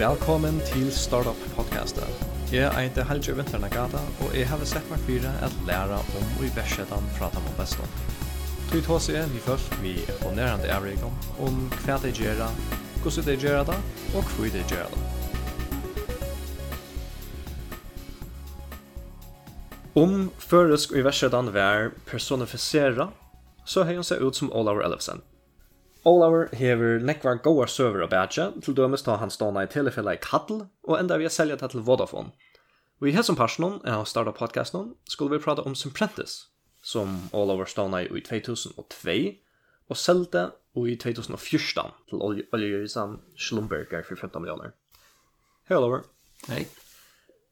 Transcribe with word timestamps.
Velkommen 0.00 0.60
til 0.64 0.92
Startup 0.92 1.36
Podcastet. 1.52 2.08
Jeg 2.52 2.72
heter 2.72 3.04
Helge 3.04 3.34
Vinternagata, 3.36 4.00
og 4.24 4.30
jeg 4.32 4.46
har 4.48 4.62
sett 4.64 4.86
meg 4.88 5.02
fire 5.04 5.28
at 5.44 5.52
læra 5.68 5.98
om 6.00 6.30
og 6.38 6.44
i 6.46 6.48
versetan 6.56 7.10
prata 7.18 7.36
om 7.36 7.50
bestan. 7.58 7.92
Til 8.70 8.80
tås 8.86 9.10
er 9.12 9.28
vi 9.28 9.42
folk 9.44 9.76
vi 9.82 9.92
imponerende 10.00 10.72
avrik 10.72 11.04
om, 11.04 11.58
hva 11.82 11.98
de 12.00 12.14
gjør, 12.16 12.40
hvordan 13.02 13.28
de 13.28 13.36
gjør 13.44 13.68
det, 13.68 13.76
og 14.16 14.32
hva 14.38 14.48
de 14.54 14.64
gjør 14.72 14.88
det. 14.94 15.02
Om 20.00 20.30
føresk 20.40 20.96
og 20.96 21.02
i 21.02 21.04
versetan 21.10 21.52
vær 21.52 21.92
personifisera, 22.08 23.10
så 23.68 23.84
hei 23.84 24.00
hun 24.00 24.08
seg 24.08 24.24
ut 24.24 24.40
som 24.40 24.48
Olaur 24.48 24.80
Elefsen. 24.80 25.20
Olaver 26.04 26.48
hever 26.56 27.02
nekvar 27.04 27.42
goa 27.44 27.66
server 27.68 28.06
og 28.06 28.10
badge, 28.10 28.46
til 28.64 28.76
dømes 28.76 29.02
ta 29.04 29.18
han 29.20 29.32
stående 29.32 29.66
i 29.66 29.68
tilfelle 29.68 30.14
i 30.16 30.20
kattel, 30.22 30.62
og 30.88 30.96
enda 30.96 31.18
vi 31.20 31.26
har 31.28 31.34
selja 31.34 31.58
det 31.60 31.70
til 31.74 31.84
Vodafone. 31.84 32.32
Og 33.00 33.08
i 33.08 33.12
hessom 33.16 33.36
personen, 33.36 33.80
jeg 33.84 33.92
har 33.92 34.08
startet 34.08 34.36
podcasten, 34.36 34.94
skulle 35.08 35.36
vi 35.36 35.44
prata 35.44 35.62
om 35.62 35.74
Simprentis, 35.74 36.48
som 36.82 37.28
Olaver 37.36 37.68
stående 37.68 38.06
i 38.08 38.22
2002, 38.24 39.16
og 39.90 39.96
selte 39.96 40.50
i 40.76 40.96
2014 40.96 41.92
til 42.08 42.22
oljehusen 42.52 43.18
Schlumberger 43.36 44.04
for 44.06 44.16
15 44.16 44.40
millioner. 44.40 44.72
Hei 45.68 45.76
Olaver. 45.76 46.06
Hei. 46.48 46.64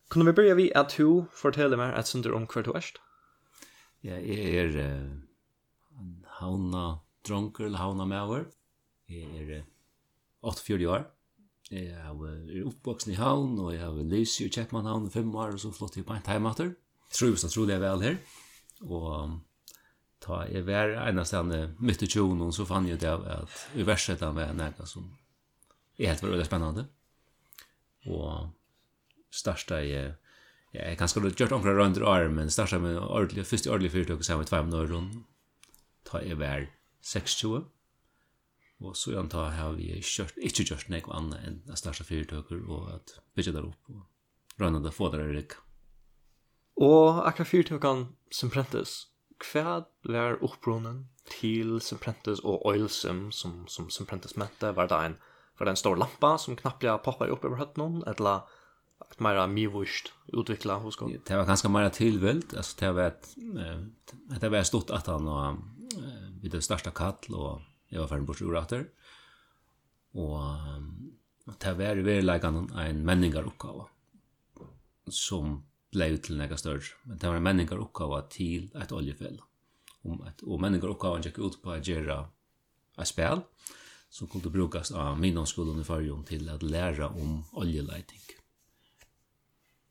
Kunne 0.09 0.25
vi 0.25 0.33
börja 0.33 0.55
vi 0.55 0.71
at 0.75 0.95
du 0.97 1.27
forteller 1.37 1.77
meg 1.77 1.93
et 1.99 2.09
synder 2.09 2.33
om 2.33 2.47
hver 2.49 2.65
du 2.65 2.73
erst? 2.73 3.01
Ja, 4.03 4.17
jeg 4.17 4.55
er 4.57 4.73
uh, 4.79 6.01
en 6.01 6.25
havna 6.39 6.85
dronker 7.29 7.69
eller 7.69 7.83
havna 7.83 8.07
med 8.09 8.21
over. 8.21 8.49
Jeg 9.09 9.47
er 9.59 9.65
48 10.45 10.89
år. 10.89 11.07
Jeg 11.69 11.93
er 11.93 12.67
oppvoksen 12.69 13.13
i 13.13 13.19
havn, 13.19 13.59
og 13.61 13.75
jeg 13.75 13.83
har 13.83 13.97
lyst 14.09 14.41
i 14.41 14.49
Kjeppmannhavn 14.49 15.09
i 15.09 15.13
fem 15.13 15.29
år, 15.37 15.57
og 15.57 15.61
så 15.61 15.73
flott 15.75 15.99
i 16.01 16.05
beint 16.07 16.29
heimater. 16.31 16.73
Jeg 17.09 17.17
tror 17.19 17.37
trolig 17.37 17.51
utrolig 17.51 17.81
vel 17.83 18.05
her. 18.07 18.19
Og 18.89 19.35
ta 20.25 20.43
jeg 20.49 20.65
var 20.67 20.95
en 21.05 21.21
av 21.21 21.27
stedene 21.29 21.75
midt 21.79 22.05
i 22.05 22.11
tjonen, 22.11 22.53
så 22.53 22.67
fann 22.69 22.89
jeg 22.89 23.01
det 23.03 23.11
at 23.13 23.59
uversetan 23.77 24.37
var 24.37 24.55
nega 24.57 24.87
som 24.89 25.11
er 25.99 26.13
helt 26.13 26.25
veldig 26.25 26.47
spennende. 26.49 26.89
Og 28.09 28.49
starta 29.31 29.83
jeg 29.85 30.17
Ja, 30.69 30.83
jeg 30.85 30.99
kan 31.01 31.09
skulle 31.09 31.31
gjort 31.33 31.53
omkring 31.57 31.79
rundt 31.79 31.99
armen, 32.05 32.51
starta 32.53 32.77
med 32.79 32.99
ordentlig, 32.99 33.47
først 33.49 33.67
i 33.67 33.71
ordentlig 33.73 33.93
fyrtøk 33.95 34.21
sammen 34.23 34.43
med 34.45 34.51
tvei 34.51 34.59
minutter, 34.67 35.23
ta 36.05 36.21
jeg 36.21 36.37
vær 36.37 36.67
26. 37.01 37.65
Og 38.79 38.95
så 38.97 39.13
jeg 39.13 39.21
antar 39.21 39.55
har 39.57 39.75
vi 39.75 39.91
kjørt, 40.05 40.37
ikke 40.39 40.69
kjørt 40.71 40.91
noe 40.93 41.15
annet 41.19 41.47
enn 41.47 41.59
å 41.73 41.79
starte 41.79 42.07
fyrtøker 42.07 42.61
og 42.71 42.93
at 42.95 43.17
bygge 43.35 43.55
der 43.57 43.67
opp 43.67 43.91
og 43.91 44.05
rønne 44.63 44.83
det 44.85 44.95
få 44.95 45.11
der 45.11 45.25
i 45.27 45.33
rygg. 45.39 45.57
Og 46.79 47.25
akkurat 47.27 47.51
fyrtøkene 47.51 48.35
som 48.35 48.53
prentes, 48.55 49.09
hva 49.43 49.81
var 50.07 50.39
oppbrunnen 50.47 51.09
til 51.31 51.79
som 51.83 51.99
prentes 52.03 52.43
og 52.45 52.63
oilsum 52.67 53.29
som, 53.35 53.65
som, 53.71 53.91
som 53.91 54.07
prentes 54.07 54.39
mette? 54.39 54.71
Var 54.75 54.91
det 54.91 55.01
en, 55.09 55.19
var 55.59 55.67
det 55.67 55.75
en 55.75 55.83
stor 55.83 55.99
lampa 55.99 56.37
som 56.39 56.59
knapplig 56.59 56.95
poppet 57.03 57.35
opp 57.35 57.47
over 57.47 57.59
høttene, 57.59 58.05
eller 58.11 58.47
ett 59.11 59.21
mera 59.21 59.47
mivust 59.47 60.13
utveckla 60.27 60.75
hos 60.75 60.97
kom. 60.97 61.13
Det 61.27 61.37
var 61.37 61.45
ganska 61.45 61.69
mera 61.69 61.91
tillvält, 61.91 62.55
alltså 62.55 62.77
det 62.79 62.93
var 62.93 63.03
ett 63.03 63.35
det 64.41 64.49
var 64.49 64.63
stort 64.63 64.91
att 64.91 65.07
han 65.07 65.29
och 65.29 65.57
vid 66.41 66.51
det 66.51 66.63
största 66.63 66.91
kall 66.91 67.15
och 67.29 67.61
jag 67.89 68.01
var 68.01 68.09
färdig 68.09 68.27
bort 68.27 68.43
ur 68.43 68.57
åter. 68.57 68.89
Och 70.13 70.41
det 71.59 71.73
var 71.75 71.95
ju 71.95 72.03
verkligen 72.03 72.71
en 72.71 73.05
männingaruppgave 73.05 73.85
som 75.07 75.67
blev 75.91 76.17
till 76.17 76.37
några 76.37 76.57
större. 76.57 76.83
Men 77.03 77.19
det 77.19 77.29
var 77.29 77.35
en 77.35 77.43
männingaruppgave 77.43 78.23
till 78.31 78.77
ett 78.77 78.93
oljefäll. 78.93 79.41
Om 80.03 80.23
ett, 80.27 80.43
och 80.43 80.61
männingaruppgaven 80.61 81.23
gick 81.23 81.39
ut 81.39 81.63
på 81.63 81.71
att 81.71 81.87
göra 81.87 82.29
ett 82.99 83.09
spel 83.09 83.41
som 84.09 84.29
kunde 84.29 84.51
brukas 84.51 84.91
av 84.91 85.21
minnomskolan 85.21 85.81
i 85.81 85.85
Färjum 85.85 86.25
till 86.25 86.49
att 86.49 86.63
lära 86.63 87.09
om 87.09 87.45
oljeleiting. 87.53 88.21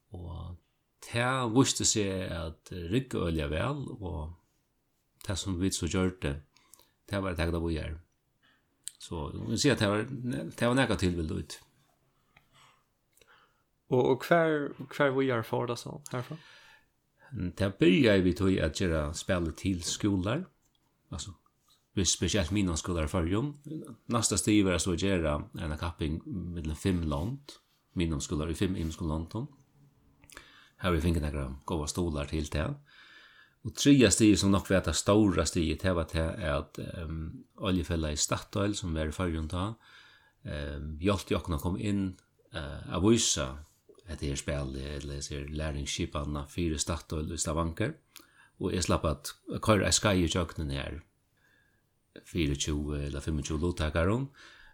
Och 0.09 0.55
det 1.11 1.51
visste 1.55 1.85
seg 1.85 2.31
att 2.31 2.71
rygge 2.71 3.17
olja 3.17 3.47
vel, 3.47 3.87
och 3.87 4.29
det 5.27 5.37
som 5.37 5.59
vi 5.59 5.71
så 5.71 5.87
gjør 5.87 6.13
det 6.21 6.35
det 7.09 7.23
var 7.23 7.35
det 7.35 7.45
jeg 7.45 7.53
da 7.53 7.59
vi 7.63 7.73
gjør. 7.77 7.95
Så 8.99 9.29
vi 9.47 9.57
sier 9.57 9.77
at 9.77 9.79
det 9.79 9.89
var, 9.89 10.05
det 10.59 10.67
var 10.67 10.75
nekka 10.75 10.97
tilvild 10.99 11.31
ut. 11.31 11.57
Og, 13.89 14.01
og 14.01 14.25
hver, 14.27 14.73
hver 14.91 15.13
vi 15.15 15.29
gjør 15.29 15.45
for 15.47 15.69
det 15.69 15.77
så 15.79 15.95
herfra? 16.11 16.35
Det 17.31 17.73
byrja 17.79 18.17
vi 18.23 18.33
tog 18.35 18.57
at 18.63 18.79
gjøre 18.81 19.13
spillet 19.15 19.55
til 19.59 19.83
skolar, 19.83 20.43
altså 21.11 21.35
vi 21.97 22.05
spesielt 22.05 22.51
mina 22.51 22.75
skolar 22.77 23.07
i 23.25 23.29
jom. 23.31 23.55
Nästa 24.05 24.37
steg 24.37 24.65
var 24.65 24.77
så 24.77 24.93
att 24.93 25.01
göra 25.01 25.49
en 25.59 25.77
kapping 25.77 26.21
mellom 26.25 26.75
fem 26.75 27.01
land, 27.01 27.39
mina 27.93 28.19
skolar 28.19 28.49
i 28.49 28.55
fem 28.55 28.75
imskolanton. 28.75 29.47
Här 30.77 30.91
vi 30.91 31.01
fick 31.01 31.21
några 31.21 31.55
goda 31.65 31.87
stolar 31.87 32.25
till 32.25 32.45
det. 32.45 32.75
Og 33.67 33.75
tredje 33.75 34.07
stiget 34.15 34.39
som 34.39 34.53
nok 34.53 34.69
vet 34.71 34.85
det 34.87 34.95
stora 34.95 35.43
stiget, 35.45 35.81
det 35.83 35.91
var 35.95 36.07
det 36.07 36.23
at 36.47 36.77
um, 37.03 37.43
oljefella 37.67 38.13
i 38.13 38.19
Statoil, 38.19 38.75
som 38.75 38.93
var 38.95 39.11
i 39.11 39.15
fargen 39.15 39.49
da, 39.51 39.73
um, 40.47 40.93
hjalp 41.03 41.33
jo 41.33 41.41
å 41.41 41.59
komme 41.59 41.83
inn 41.83 42.05
uh, 42.55 42.95
av 42.95 43.03
vysa 43.03 43.49
at 44.07 44.21
det 44.21 44.31
er 44.31 44.39
spil, 44.39 44.71
eller 44.79 45.19
det 45.19 45.35
er 45.35 45.51
læringsskipene 45.51 46.45
fire 46.47 46.79
Statoil 46.79 47.33
i 47.35 47.41
Stavanker, 47.41 47.97
og 48.63 48.71
jeg 48.71 48.87
slapp 48.87 49.03
at 49.05 49.33
køyre 49.59 49.89
jeg 49.89 49.99
skal 49.99 50.23
i 50.23 50.31
kjøkkenen 50.31 50.71
her, 50.71 51.01
24 52.31 53.03
eller 53.09 53.21
25 53.21 53.59
lottakere, 53.61 54.15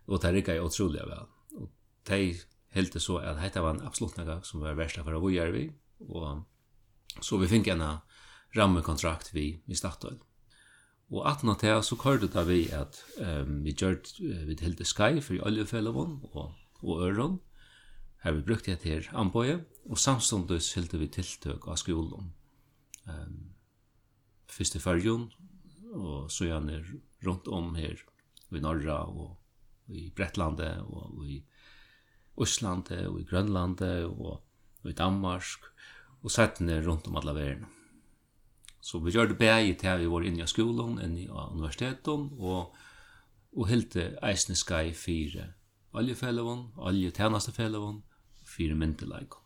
og 0.06 0.22
det 0.22 0.36
rikket 0.38 0.60
jeg 0.60 0.70
utrolig 0.70 1.02
vel. 1.10 1.26
Og 1.58 1.72
de 2.08 2.22
heldte 2.78 3.02
så 3.02 3.18
at 3.26 3.42
dette 3.42 3.62
var 3.64 3.74
en 3.74 3.88
absolutt 3.90 4.22
noe 4.22 4.38
som 4.46 4.62
var 4.62 4.78
verst 4.78 5.02
for 5.02 5.18
å 5.18 5.24
bo 5.24 5.34
vi 5.34 5.66
og 6.14 6.46
så 7.22 7.38
vi 7.42 7.50
fikk 7.50 7.68
en 7.74 7.84
av 7.86 8.13
rammekontrakt 8.58 9.34
vi 9.34 9.48
i 9.68 9.76
Statoil. 9.76 10.20
Og 11.14 11.26
at 11.30 11.44
nå 11.46 11.56
til 11.62 11.82
så 11.86 11.98
kørte 12.00 12.30
det 12.32 12.44
vi 12.48 12.60
at 12.74 12.98
um, 13.22 13.62
vi 13.66 13.74
gjør 13.74 14.00
vi 14.48 14.56
til 14.58 14.78
det 14.78 14.88
skai 14.90 15.22
for 15.22 15.38
i 15.38 15.42
oljefellevån 15.46 16.20
og, 16.32 16.54
og 16.82 17.04
øron. 17.08 17.40
Her 18.24 18.38
vi 18.38 18.46
brukte 18.48 18.72
det 18.72 18.80
til 18.86 19.10
anbøye, 19.14 19.60
og 19.90 20.00
samståndet 20.00 20.64
hilde 20.76 21.00
vi 21.02 21.10
tiltøk 21.12 21.68
av 21.68 21.78
skolen. 21.78 22.32
Um, 23.06 23.54
først 24.50 24.78
i 24.80 24.82
fyrjon, 24.82 25.28
og 25.94 26.32
så 26.32 26.48
gjerne 26.48 26.80
rundt 27.26 27.48
om 27.48 27.76
her 27.76 28.00
i 28.54 28.62
Norra 28.62 29.04
og, 29.10 29.38
i 29.90 30.10
Brettlandet 30.16 30.82
og, 30.88 31.26
i 31.28 31.44
Østlandet 32.42 33.08
og 33.10 33.20
i 33.22 33.28
Grønlandet 33.28 34.06
og, 34.08 34.42
og 34.82 34.90
i 34.90 34.98
Danmark 34.98 35.70
og 36.24 36.32
settene 36.32 36.80
rundt 36.86 37.08
om 37.10 37.20
alle 37.20 37.36
verden. 37.36 37.83
Så 38.84 39.00
vi 39.00 39.14
gjør 39.16 39.32
det 39.32 39.40
bæg 39.40 39.78
til 39.80 40.02
vi 40.02 40.10
var 40.12 40.26
inne 40.28 40.44
i 40.44 40.50
skolen, 40.50 40.98
inne 41.00 41.22
i 41.24 41.30
universiteten, 41.32 42.26
og, 42.36 42.74
og 43.56 43.70
helt 43.70 43.96
eisne 43.96 44.58
skai 44.60 44.92
fire 44.92 45.54
oljefellevån, 45.94 46.66
oljetjenestefellevån, 46.90 48.02
fire 48.50 48.76
myndelaikon. 48.76 49.40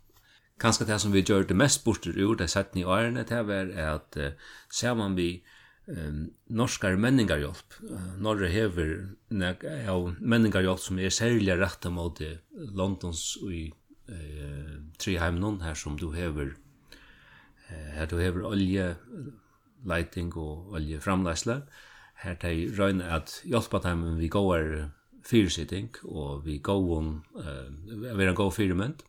Kanskje 0.57 0.87
det 0.89 0.97
som 1.03 1.13
vi 1.13 1.21
gjør 1.21 1.45
det 1.45 1.57
mest 1.57 1.83
borte 1.85 2.09
ur, 2.15 2.33
det 2.39 2.49
sett 2.49 2.73
ni 2.73 2.85
årene, 2.87 3.27
det 3.29 3.43
var 3.45 3.69
at 3.77 4.17
uh, 4.17 4.95
man 4.97 5.13
vi 5.17 5.43
um, 5.85 6.31
norskar 6.49 6.97
menningarhjelp, 6.97 7.77
uh, 7.91 8.15
Norge 8.17 8.49
hever 8.49 8.95
nek, 9.29 9.63
av 9.85 10.15
menningarhjelp 10.17 10.81
som 10.81 10.97
er 10.97 11.13
særlig 11.13 11.59
rettet 11.61 11.93
mot 11.93 12.21
Londons 12.73 13.35
og 13.43 13.53
i 13.53 13.67
uh, 14.09 14.79
Triheimnon, 14.97 15.61
her 15.61 15.77
som 15.77 15.99
du 15.99 16.09
hever 16.15 16.55
Her 17.67 18.07
du 18.07 18.17
hever 18.21 18.45
olje 18.47 18.95
leiting 19.87 20.31
og 20.37 20.73
olje 20.77 20.99
framleisle. 21.03 21.61
Her 22.23 22.37
de 22.41 22.69
røyne 22.77 23.03
at 23.03 23.41
hjelpa 23.45 23.81
dem 23.83 24.05
vi 24.17 24.29
går 24.31 24.87
fyrsitting 25.27 25.91
og 26.07 26.45
vi 26.45 26.57
går 26.63 26.97
om 26.97 27.11
uh, 27.35 27.67
vi 27.91 28.23
er 28.23 28.29
en 28.31 28.39
god 28.39 28.55
fyrmynd. 28.55 29.03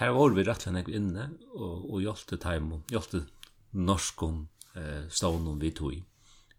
Her 0.00 0.14
var 0.16 0.34
vi 0.34 0.42
rett 0.42 0.66
og 0.66 0.88
inne 0.90 1.28
og, 1.54 1.90
og 1.92 2.00
hjelpte 2.02 2.40
dem 2.42 2.72
hjelpte 2.90 3.26
norskom 3.74 4.48
eh, 4.74 5.06
stående 5.10 5.54
vi 5.60 5.70
tog 5.70 6.00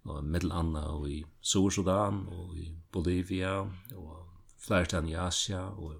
og 0.05 0.23
middel 0.23 0.53
anna 0.53 0.85
og 0.93 1.09
i 1.09 1.17
Sur-Sudan 1.41 2.21
og 2.31 2.55
i 2.61 2.69
Bolivia 2.93 3.57
og 3.59 4.13
flere 4.61 4.85
stedene 4.85 5.11
i 5.11 5.17
Asia 5.19 5.65
og 5.65 5.97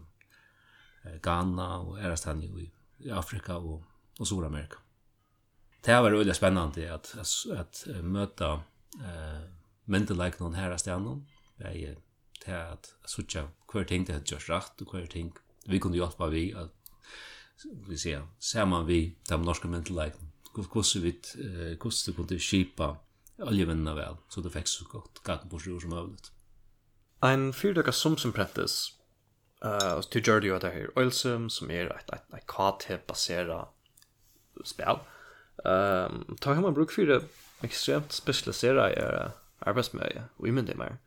Ghana 1.23 1.67
og 1.81 1.99
ærestan 1.99 2.43
i 2.45 2.69
Afrika 3.09 3.57
og, 3.57 3.83
og 4.19 4.27
Sur-Amerika 4.27 4.84
det 5.85 6.01
var 6.01 6.11
väldigt 6.11 6.35
spännande 6.35 6.93
att 6.93 7.15
att, 7.17 7.59
att 7.59 8.03
möta 8.03 8.53
eh 8.95 9.55
mentalike 9.85 10.37
någon 10.39 10.53
här 10.53 10.69
där 11.57 11.97
det 12.45 12.51
är 12.51 12.65
att 12.73 12.93
söka 13.05 13.47
hur 13.73 13.83
tänkte 13.83 14.13
jag 14.13 14.21
just 14.25 14.49
rätt 14.49 14.81
och 14.81 14.97
hur 14.97 15.07
ting 15.07 15.33
vi 15.65 15.79
kunde 15.79 15.97
hjälpa 15.97 16.27
vi 16.27 16.53
att 16.53 16.71
vi 17.87 17.97
ser 17.97 18.27
ser 18.39 18.65
man 18.65 18.85
vi 18.85 19.15
de 19.29 19.41
norska 19.41 19.67
mentalike 19.67 20.17
hur 20.55 20.63
hur 20.73 21.01
vi 21.01 21.21
hur 21.35 22.05
det 22.05 22.15
kunde 22.15 22.39
skipa 22.39 22.97
oljevännerna 23.37 23.93
väl 23.93 24.15
så 24.29 24.41
det 24.41 24.49
fick 24.49 24.67
så 24.67 24.85
gott 24.85 25.23
gatten 25.23 25.49
på 25.49 25.59
sjur 25.59 25.79
som 25.79 25.89
möjligt 25.89 26.31
Ein 27.21 27.53
fyrdøkka 27.53 27.91
sumsum 27.91 28.33
practice 28.33 28.93
uh, 29.65 30.01
til 30.11 30.21
Jordi 30.21 30.51
og 30.51 30.61
det 30.61 30.71
her 30.71 30.87
Oilsum, 30.95 31.49
som 31.49 31.71
er 31.71 31.85
et, 31.85 32.09
et, 32.13 32.25
et 32.37 32.45
KT-basera 32.45 33.67
spel. 34.65 34.99
Uh, 34.99 35.14
Um, 35.65 36.37
ta 36.39 36.53
hemma 36.53 36.71
bruk 36.71 36.91
för 36.91 37.05
det 37.05 37.21
extremt 37.61 38.11
specialiserade 38.11 38.93
er 38.93 39.31
arbetsmiljö 39.59 40.21
och 40.37 40.47
imen 40.47 40.65
det 40.65 40.75
mer. 40.75 40.97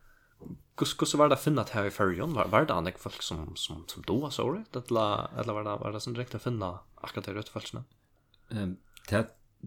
Hur 0.79 1.17
var 1.17 1.29
det 1.29 1.37
finna 1.37 1.65
här 1.71 1.85
i 1.85 1.91
Färjön 1.91 2.33
var 2.33 2.47
var 2.47 2.65
det 2.65 2.73
andra 2.73 2.91
folk 2.97 3.21
som 3.21 3.55
som 3.55 3.83
som 3.87 4.03
då 4.07 4.29
så 4.29 4.63
det 4.71 4.79
att 4.79 4.91
la 4.91 5.29
eller 5.37 5.53
var 5.53 5.63
det 5.63 5.83
var 5.83 5.91
det 5.91 6.01
som 6.01 6.13
direkt 6.13 6.35
att 6.35 6.43
finna 6.43 6.79
akkurat 6.95 7.25
det 7.25 7.33
rätt 7.33 7.49
falsna. 7.49 7.83
Ehm 8.49 8.77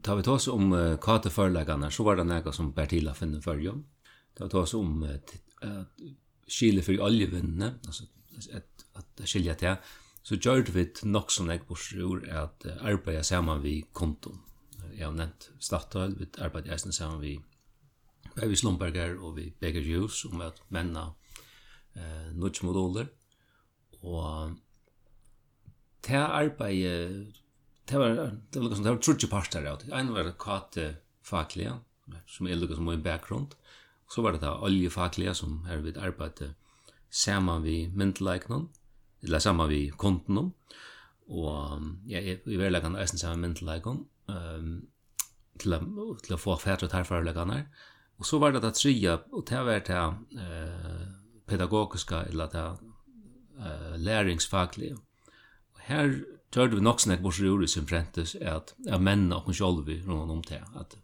tar 0.03 0.17
vi 0.17 0.23
tas 0.23 0.49
om 0.49 0.73
uh, 0.73 0.97
kate 0.99 1.31
förläggarna 1.31 1.91
så 1.91 2.03
var 2.03 2.17
det 2.17 2.25
några 2.25 2.53
som 2.53 2.73
Bertila 2.73 3.15
finna 3.15 3.41
Färjön. 3.41 3.85
Tar 4.35 4.45
vi 4.45 4.51
tas 4.51 4.75
om 4.75 5.03
att 5.03 5.35
skilja 6.49 6.83
för 6.83 7.01
oljevinnene, 7.01 7.75
alltså 7.87 8.05
att 8.57 8.73
att 8.93 9.29
skilja 9.29 9.55
till 9.55 9.77
så 10.23 10.35
gjorde 10.35 10.73
vi 10.73 10.93
nok 11.03 11.31
som 11.31 11.49
jag 11.49 11.61
bors 11.67 11.95
ur 11.95 12.31
at 12.31 12.67
arbeta 12.81 13.23
saman 13.23 13.63
vi 13.63 13.83
konton 13.93 14.39
jeg 14.97 15.07
har 15.07 15.17
nevnt 15.17 15.51
Statoil, 15.61 16.17
vi 16.19 16.29
arbeider 16.39 16.73
eisen 16.73 16.93
sammen 16.93 17.21
vi 17.21 17.39
vi 18.37 18.57
Slumberger 18.57 19.19
og 19.21 19.37
vi 19.37 19.51
Baker 19.61 19.85
Hughes 19.85 20.25
om 20.25 20.41
at 20.41 20.63
menna 20.73 21.11
eh, 21.95 22.31
nudge-moduler 22.33 23.11
og 24.03 24.57
det 26.07 26.19
arbeidet 26.19 27.35
det 27.89 27.99
var 27.99 28.15
det 28.51 28.61
var 28.61 28.69
liksom 28.69 28.85
det 28.85 28.93
var 28.93 29.01
trutje 29.03 29.29
parter 29.29 29.67
av 29.67 29.79
det. 29.83 29.93
En 29.93 30.13
var 30.15 30.31
kate 30.39 30.97
fakliga 31.23 31.81
som 32.27 32.47
er 32.47 32.57
lukka 32.57 32.77
som 32.79 32.89
en 32.89 33.03
bakgrund. 33.03 33.55
Så 34.09 34.23
var 34.23 34.33
det 34.33 34.39
där 34.39 34.63
oljefakliga 34.65 35.35
som 35.35 35.65
här 35.65 35.77
vi 35.77 35.99
arbete 35.99 36.55
samman 37.11 37.63
vid 37.63 37.97
myndleiknon 37.97 38.69
eller 39.23 39.39
samman 39.39 39.69
vi 39.69 39.91
konten 39.91 40.39
och 40.39 40.53
ja, 42.07 42.19
i 42.21 42.57
verlegan 42.57 42.97
eisen 42.97 43.19
samman 43.19 43.41
myndleikon 43.41 44.07
ehm 44.33 44.73
til, 45.63 45.77
til 46.25 46.37
å 46.37 46.41
få 46.41 46.57
fætre 46.61 46.89
tarfarlegene. 46.91 47.63
Og 48.21 48.29
så 48.29 48.39
var 48.43 48.55
det 48.55 48.63
det 48.65 48.75
tredje, 48.79 49.17
og 49.33 49.47
det 49.49 49.63
var 49.67 49.83
det 49.87 50.03
eh, 50.43 51.07
pedagogiska 51.49 52.25
eller 52.31 52.53
det 52.53 52.67
eh, 53.59 53.95
læringsfaglige. 53.99 54.99
Og 55.75 55.85
her 55.89 56.15
tørde 56.55 56.79
vi 56.79 56.85
nok 56.85 57.03
snakk 57.03 57.23
bort 57.25 57.41
ur 57.41 57.65
i 57.65 57.71
sin 57.71 57.89
frentes, 57.89 58.37
at 58.41 58.75
ja, 58.87 58.99
mennene 58.99 59.41
og 59.41 59.55
selv 59.55 59.87
vi 59.87 60.01
rundt 60.07 60.31
om 60.31 60.45
det, 60.49 60.63
at, 60.79 60.97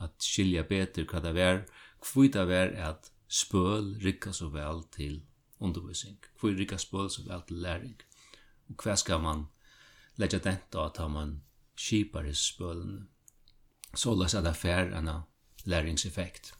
at 0.00 0.16
skilja 0.22 0.66
bedre 0.66 1.06
hva 1.06 1.22
det 1.22 1.34
var, 1.36 1.64
hvor 2.02 2.28
det 2.32 2.46
var 2.48 2.74
at 2.90 3.10
spøl 3.28 3.96
rikka 4.02 4.32
så 4.32 4.48
vel 4.50 4.84
til 4.94 5.22
undervisning, 5.60 6.18
hvor 6.40 6.54
rikka 6.54 6.78
spøl 6.78 7.10
så 7.10 7.24
vel 7.26 7.42
til 7.46 7.62
læring. 7.62 7.96
Og 8.70 8.82
hva 8.82 8.96
skal 8.98 9.22
man 9.22 9.46
leggja 10.18 10.40
dent 10.42 10.74
av 10.74 10.90
at 10.90 11.00
man 11.12 11.40
kiparisbølen. 11.76 13.08
Så 13.94 14.14
la 14.14 14.28
seg 14.28 14.44
det 14.44 14.56
fær 14.56 14.92
enn 14.96 15.10
læringseffekt. 15.64 16.52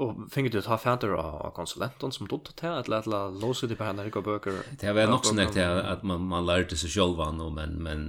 Og 0.00 0.22
finner 0.32 0.50
du 0.50 0.60
ta 0.64 0.78
fæder 0.80 1.12
av 1.20 1.50
konsulenten 1.52 2.12
som 2.12 2.28
tog 2.30 2.48
til 2.56 2.70
at 2.72 2.88
låsa 2.88 3.26
låse 3.28 3.68
de 3.68 3.76
henne 3.76 4.02
nærke 4.02 4.22
bøker? 4.24 4.62
Det 4.80 4.94
var 4.96 5.10
nok 5.10 5.26
sånn 5.28 5.42
at 5.42 6.04
man, 6.04 6.24
man 6.30 6.46
lærte 6.48 6.78
seg 6.80 6.94
selv 6.94 7.20
nå, 7.36 7.50
men, 7.52 7.76
men 7.82 8.06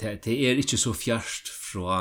det, 0.00 0.16
det 0.24 0.34
er 0.34 0.58
ikke 0.58 0.80
så 0.80 0.92
fjerst 0.96 1.52
fra 1.52 2.00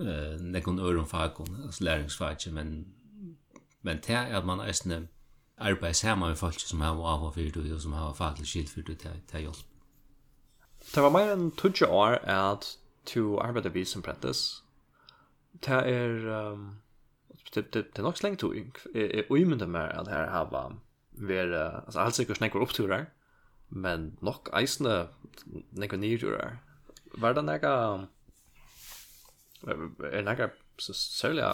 uh, 0.00 0.34
nekon 0.40 0.80
öron 0.82 1.06
fakon 1.06 1.62
alltså 1.64 1.84
läringsfakon 1.84 2.54
men 2.54 2.86
men 3.80 4.00
det 4.06 4.12
är 4.14 4.34
att 4.34 4.44
man 4.44 4.60
är 4.60 4.72
snä 4.72 5.06
arbetar 5.56 6.08
hemma 6.08 6.28
med 6.28 6.38
folk 6.38 6.60
som 6.60 6.80
har 6.80 7.08
av 7.08 7.32
för 7.32 7.40
det 7.40 7.74
och 7.74 7.82
som 7.82 7.92
har 7.92 8.14
faglig 8.14 8.46
skilt 8.46 8.70
för 8.70 8.82
det 8.82 8.96
till 8.96 9.40
hjälp. 9.40 9.73
Det 10.94 11.02
var 11.02 11.10
mer 11.10 11.32
enn 11.32 11.50
20 11.58 11.86
år 11.90 12.20
at 12.30 12.68
to 13.06 13.38
arbeide 13.42 13.72
vi 13.74 13.84
som 13.84 14.02
prentes. 14.02 14.62
Det 15.66 15.80
er... 15.90 16.50
Um, 16.52 16.76
det, 17.54 17.74
det, 17.74 17.84
det 17.94 17.98
er 17.98 18.02
nok 18.02 18.18
slengt 18.18 18.40
tog. 18.40 18.54
Jeg 18.94 19.24
umynda 19.30 19.66
meg 19.66 19.90
at 19.94 20.08
her 20.10 20.30
hava 20.30 20.64
vera, 21.14 21.84
altså 21.84 22.00
alt 22.00 22.14
sikkert 22.14 22.36
snakker 22.36 22.62
oppturer, 22.62 23.04
men 23.70 24.12
nok 24.22 24.50
eisne 24.58 25.06
nekker 25.72 25.96
nyrturer. 25.96 26.56
Var 27.18 27.32
det 27.32 27.44
nekka... 27.44 27.74
Er 29.66 30.22
nekka 30.26 30.48
særlig 30.78 31.44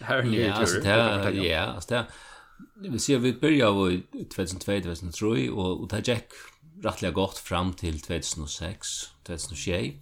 her 0.00 0.24
nyrturer? 0.24 1.30
Ja, 1.34 1.74
altså 1.74 1.88
det 1.88 1.96
altså, 1.96 2.04
Det 2.82 2.92
vil 2.92 3.00
si 3.00 3.14
at 3.14 3.22
vi 3.22 3.32
byrja 3.32 3.68
i 3.90 4.02
2002-2003, 4.34 5.50
og 5.50 5.80
og 5.80 5.90
det 5.90 6.08
er 6.08 6.22
rettelig 6.84 7.14
godt 7.14 7.38
fram 7.40 7.72
til 7.74 8.00
2006, 8.00 8.96
2006, 9.28 9.96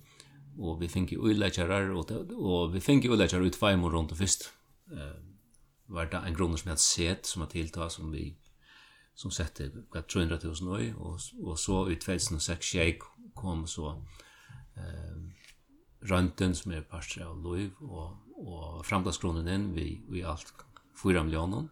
og 0.58 0.80
vi 0.80 0.88
fikk 0.88 1.16
uleggjarar, 1.18 1.90
og, 1.94 2.10
og 2.34 2.74
vi 2.74 2.82
i 2.94 3.10
uleggjarar 3.10 3.46
ut 3.46 3.58
fem 3.58 3.84
og 3.84 3.92
rundt 3.92 4.12
og 4.14 4.18
fyrst. 4.18 4.52
Uh, 4.92 5.18
var 5.88 6.08
det 6.10 6.20
en 6.26 6.34
grunner 6.34 6.56
som 6.56 6.68
jeg 6.68 6.76
hadde 6.76 6.82
sett, 6.82 7.26
som 7.26 7.42
hadde 7.42 7.52
tilta, 7.58 7.88
som 7.90 8.12
vi 8.12 8.34
som 9.14 9.30
sette 9.30 9.70
300.000 9.94 10.70
øy, 10.74 10.92
og, 10.96 11.20
og 11.42 11.58
så 11.58 11.84
ut 11.86 12.00
2006 12.00 12.72
kom 13.34 13.66
så 13.66 13.92
eh, 14.76 15.18
rønten 16.10 16.54
som 16.54 16.72
er 16.74 16.86
parstre 16.88 17.24
av 17.26 17.38
Loiv, 17.42 17.78
og, 17.80 18.16
og 18.42 18.82
framdagsgrunnen 18.86 19.48
inn 19.50 19.68
vi, 19.76 20.00
vi 20.10 20.24
alt 20.26 20.50
4 20.98 21.22
millioner, 21.26 21.68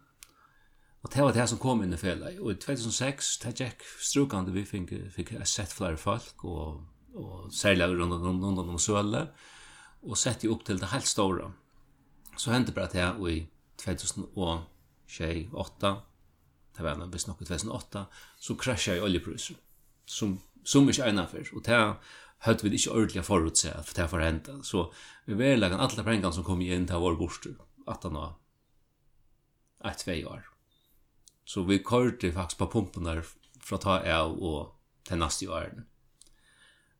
Og 1.03 1.11
det 1.11 1.23
var 1.23 1.35
det 1.35 1.45
som 1.51 1.59
kom 1.59 1.81
inn 1.83 1.95
i 1.95 1.99
fjellet. 1.99 2.39
Og 2.39 2.53
i 2.53 2.59
2006, 2.63 3.33
det 3.43 3.57
gikk 3.59 3.83
strukande 3.99 4.53
vi 4.55 4.63
fikk, 4.67 4.93
fikk 5.11 5.33
sett 5.49 5.73
flere 5.75 5.99
folk, 5.99 6.45
og, 6.47 6.85
og 7.19 7.49
særlig 7.51 7.89
rundt 7.91 8.15
om 8.15 8.39
rundt 8.43 8.63
om 8.63 8.79
søle, 8.79 9.25
og 10.03 10.19
sett 10.19 10.45
jo 10.45 10.55
opp 10.55 10.63
til 10.67 10.79
det 10.79 10.93
helt 10.93 11.07
store. 11.07 11.49
Så 12.39 12.53
hendte 12.53 12.75
bare 12.75 12.91
det 12.93 13.09
i 13.29 13.35
2008, 13.83 15.93
det 16.73 16.85
var 16.85 17.03
hvis 17.11 17.27
nok 17.27 17.43
i 17.43 17.49
2008, 17.51 18.05
så 18.39 18.55
krasja 18.55 18.95
i 18.95 19.03
oljepriser, 19.03 19.59
som, 20.05 20.37
som 20.63 20.87
ikke 20.89 21.09
egnafyr. 21.09 21.51
Og 21.53 21.65
det 21.67 21.81
hadde 22.47 22.63
vi 22.63 22.77
ikke 22.77 22.95
ordentlig 22.95 23.25
forutse 23.27 23.75
for 23.83 23.99
det 23.99 24.07
får 24.09 24.23
hente. 24.23 24.55
Så 24.63 24.87
vi 25.27 25.37
var 25.37 25.59
lagen 25.59 25.83
alle 25.83 26.07
pengene 26.07 26.33
som 26.33 26.47
kom 26.47 26.63
inn 26.63 26.87
til 26.87 27.03
vår 27.03 27.19
borster, 27.19 27.59
at 27.87 28.07
han 28.07 28.17
var 28.17 28.33
1-2 29.83 30.23
år. 30.31 30.52
Så 31.45 31.65
vi 31.67 31.81
kørte 31.83 32.31
faktisk 32.31 32.61
på 32.61 32.69
pumpen 32.77 33.07
der 33.07 33.23
fra 33.63 33.79
ta 33.79 33.99
av 34.15 34.37
og 34.39 34.73
til 35.07 35.19
neste 35.19 35.49
år. 35.51 35.71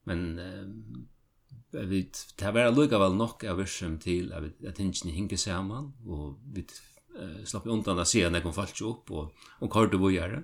Men 0.09 0.23
eh, 0.39 1.83
vi, 1.87 2.03
det 2.39 2.53
var 2.53 2.73
lukket 2.73 3.01
vel 3.01 3.15
nok 3.17 3.45
av 3.49 3.59
virksom 3.61 3.97
til 4.03 4.33
at, 4.35 4.49
at 4.65 4.77
tingene 4.77 5.15
hinket 5.15 5.41
sammen, 5.41 5.93
og 6.05 6.39
vi 6.53 6.65
eh, 6.65 7.43
slapp 7.47 7.69
undan 7.71 8.03
å 8.03 8.07
se 8.07 8.23
når 8.27 8.43
kom 8.45 8.55
falt 8.55 8.81
opp, 8.85 9.11
og, 9.11 9.45
og 9.61 9.71
kørte 9.73 10.01
vi 10.01 10.15
gjøre. 10.17 10.43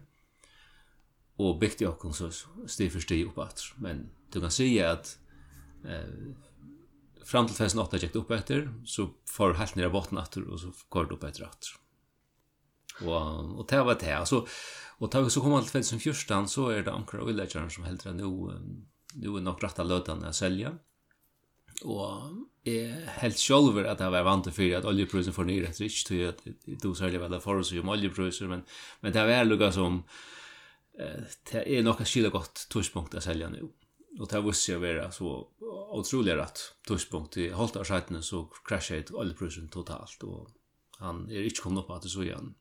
Og 1.40 1.60
bygde 1.60 1.86
jeg 1.86 2.10
oss 2.10 2.46
stiv 2.68 2.96
for 2.96 3.04
stiv 3.04 3.30
opp 3.32 3.44
etter. 3.46 3.76
Men 3.84 4.08
du 4.34 4.42
kan 4.44 4.52
si 4.52 4.74
at 4.84 5.14
eh, 5.88 6.32
fram 7.28 7.48
til 7.48 7.60
festen 7.60 7.84
8 7.84 8.00
jeg 8.00 8.10
gikk 8.10 8.24
opp 8.24 8.34
etter, 8.36 8.68
så 8.88 9.12
får 9.30 9.60
helt 9.60 9.78
ned 9.78 9.88
av 9.88 9.96
botten 9.96 10.20
etter, 10.22 10.48
og 10.48 10.60
så 10.64 10.74
kørte 10.92 11.16
opp 11.16 11.28
etter 11.28 11.48
etter. 11.48 11.78
Och 13.06 13.60
och 13.60 13.66
det 13.70 13.84
var 13.84 13.98
det 14.00 14.14
alltså 14.14 14.48
och 15.00 15.12
tag 15.12 15.32
så 15.32 15.42
kommer 15.42 15.58
allt 15.58 15.76
väl 15.76 15.84
som 15.84 16.00
förstan 16.00 16.48
så 16.48 16.70
är 16.70 16.84
det 16.84 16.92
ankra 16.92 17.26
villagern 17.26 17.70
som 17.70 17.84
helt 17.84 18.06
nu 18.06 18.24
nu 19.14 19.28
är 19.38 19.42
nog 19.42 19.64
rätta 19.64 19.84
lötan 19.84 20.24
att 20.24 20.36
sälja. 20.36 20.78
Och 21.84 22.22
är 22.64 23.06
helt 23.06 23.40
själver 23.40 23.84
att 23.84 23.98
det 23.98 24.10
var 24.10 24.24
vant 24.24 24.56
för 24.56 24.76
att 24.76 24.86
oljeprisen 24.86 25.34
för 25.34 25.44
ner 25.44 25.66
rich 25.80 26.04
till 26.04 26.30
att 26.30 26.44
det 26.66 26.76
då 26.82 26.96
säljer 26.96 27.20
väl 27.20 27.40
för 27.40 27.56
oss 27.56 27.72
ju 27.72 27.82
oljepriser 27.82 28.48
men 28.48 28.64
men 29.00 29.14
det 29.14 29.20
är 29.20 29.46
lugga 29.46 29.72
som 29.72 30.04
eh 31.00 31.24
det 31.52 31.78
är 31.78 31.84
nog 31.84 32.02
ett 32.02 32.08
skilda 32.08 32.30
gott 32.30 32.68
tidspunkt 32.70 33.16
att 33.16 33.24
sälja 33.24 33.50
nu. 33.50 33.70
Och 34.20 34.28
det 34.28 34.42
visste 34.42 34.72
jag 34.72 34.80
vara 34.80 35.12
så 35.12 35.48
otroligt 35.92 36.36
rätt 36.36 36.60
torspunkt. 36.88 37.38
i 37.38 37.50
halta 37.50 37.84
skiten 37.84 38.24
så 38.24 38.50
crashade 38.66 39.14
oljeprisen 39.14 39.70
totalt 39.70 40.24
och 40.24 40.50
han 40.98 41.30
är 41.32 41.44
inte 41.44 41.62
kommit 41.62 41.84
upp 41.84 41.90
att 41.90 42.02
det 42.02 42.10
så 42.10 42.24
igen 42.24 42.56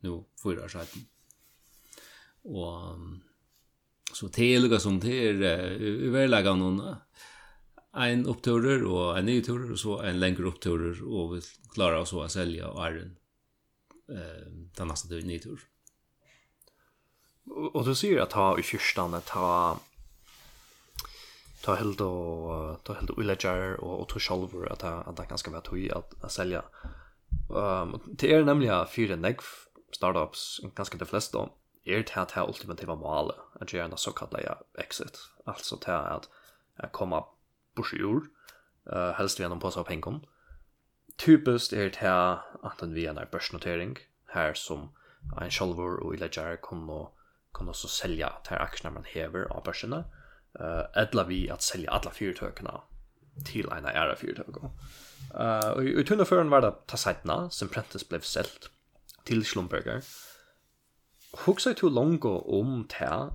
nu 0.00 0.24
fyra 0.42 0.64
år 0.64 0.68
sedan. 0.68 0.86
Och 2.42 2.98
så 4.12 4.26
det 4.26 4.54
är 4.54 4.60
lika 4.60 4.78
som 4.78 5.00
det 5.00 5.28
är 5.28 5.42
överlägga 6.06 6.54
någon 6.54 6.96
en 7.92 8.26
uppturer 8.26 8.84
och 8.84 9.18
en 9.18 9.26
ny 9.26 9.42
turer 9.42 9.72
och 9.72 9.78
så 9.78 9.98
en 9.98 10.20
längre 10.20 10.42
uppturer 10.42 11.04
och 11.04 11.36
vi 11.36 11.40
klarar 11.74 11.96
oss 11.96 12.14
att 12.14 12.32
sälja 12.32 12.66
iron 12.66 13.16
eh 14.08 14.46
den 14.76 14.88
nästa 14.88 15.08
tur 15.08 15.22
ny 15.22 15.38
tur. 15.38 15.60
Och 17.72 17.84
du 17.84 17.94
ser 17.94 18.18
att 18.18 18.32
ha 18.32 18.58
i 18.58 18.62
kyrstan 18.62 19.14
att 19.14 19.28
ha 19.28 19.80
ta 21.62 21.74
helt 21.74 22.00
och 22.00 22.84
ta 22.84 22.92
helt 22.94 23.10
och 23.10 23.24
lägger 23.24 23.80
och 23.80 24.00
och 24.00 24.08
ta 24.08 24.18
själva 24.18 24.68
att 24.70 24.84
att 24.84 25.16
det 25.16 25.26
kanske 25.28 25.50
vara 25.50 25.60
tog 25.60 25.90
att 25.90 26.32
sälja. 26.32 26.62
Ehm 27.56 28.00
det 28.06 28.32
är 28.32 28.44
nämligen 28.44 28.86
fyra 28.86 29.16
negv 29.16 29.42
startups, 29.90 30.60
ganska 30.74 30.98
de 30.98 31.04
flesta, 31.04 31.48
är 31.84 31.96
det 31.96 32.10
här 32.10 32.26
det 32.26 32.32
här 32.34 32.48
ultimativa 32.48 32.94
målet 32.94 33.36
att 33.60 33.72
göra 33.72 33.84
en 33.84 33.96
så 33.96 34.12
kallad 34.12 34.56
exit. 34.78 35.18
Alltså 35.44 35.76
det 35.76 35.98
att, 35.98 36.28
komma 36.92 37.24
på 37.74 37.84
ur, 37.92 38.22
uh, 38.92 39.12
helst 39.12 39.38
genom 39.38 39.60
påsa 39.60 39.80
av 39.80 39.84
pengar. 39.84 40.20
Typiskt 41.16 41.72
är 41.72 41.90
det 41.90 41.96
här 41.96 42.38
antingen 42.62 42.94
via 42.94 43.10
en 43.10 43.28
börsnotering, 43.32 43.98
här 44.26 44.54
som 44.54 44.88
en 45.40 45.50
självor 45.50 46.00
och 46.00 46.14
illegär 46.14 46.56
kommer 46.56 47.08
kan 47.54 47.68
också 47.68 47.88
sälja 47.88 48.32
till 48.44 48.56
aktierna 48.56 48.94
man 48.94 49.04
häver 49.04 49.52
av 49.52 49.62
börserna. 49.64 50.04
Uh, 50.60 50.84
eller 50.94 51.24
vi 51.24 51.50
att 51.50 51.62
sälja 51.62 51.90
alla 51.90 52.10
fyrtökerna 52.10 52.80
till 53.44 53.68
en 53.68 53.84
ära 53.84 54.16
fyrtökerna. 54.16 54.70
Uh, 55.34 55.70
och 55.70 55.84
i 55.84 56.04
tunnelfören 56.04 56.50
var 56.50 56.60
det 56.60 56.74
ta 56.86 56.96
sättna 56.96 57.50
som 57.50 57.68
präntes 57.68 58.08
blev 58.08 58.20
sällt 58.20 58.70
til 59.28 59.44
Schlumberger. 59.44 60.00
Huxa 61.44 61.72
to 61.72 61.88
longo 61.88 62.38
om 62.60 62.86
ta 62.88 63.28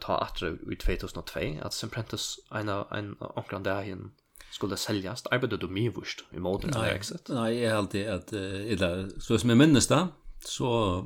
ta 0.00 0.18
atre 0.20 0.56
i 0.72 0.76
2002 0.76 1.40
at 1.62 1.74
Semprentes 1.74 2.40
en 2.54 2.68
en 2.68 3.16
onkran 3.20 3.64
där 3.64 3.82
hin 3.82 4.12
skulle 4.52 4.76
säljas. 4.76 5.26
Arbetade 5.26 5.66
du 5.66 5.72
med 5.72 5.94
vurst 5.94 6.24
i 6.32 6.38
moden 6.38 6.72
där 6.72 6.84
exit? 6.84 7.28
Nej, 7.28 7.58
jag 7.58 7.76
alltid 7.76 8.08
att 8.08 8.32
eller 8.32 9.20
så 9.20 9.38
som 9.38 9.48
jag 9.48 9.58
minns 9.58 9.86
det 9.86 10.08
så 10.44 11.04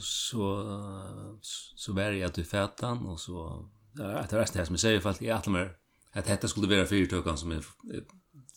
så 0.00 0.42
så 1.76 1.92
var 1.92 2.02
jag 2.02 2.34
till 2.34 2.44
fätan 2.44 3.06
och 3.06 3.20
så 3.20 3.68
att 3.98 4.30
det 4.30 4.38
resten 4.38 4.58
här 4.58 4.66
som 4.66 4.72
jag 4.72 4.80
säger 4.80 5.00
för 5.00 5.10
att 5.10 5.20
jag 5.20 5.36
att 6.12 6.40
det 6.40 6.48
skulle 6.48 6.76
vara 6.76 6.86
fyrtökan 6.86 7.38
som 7.38 7.52
är 7.52 7.64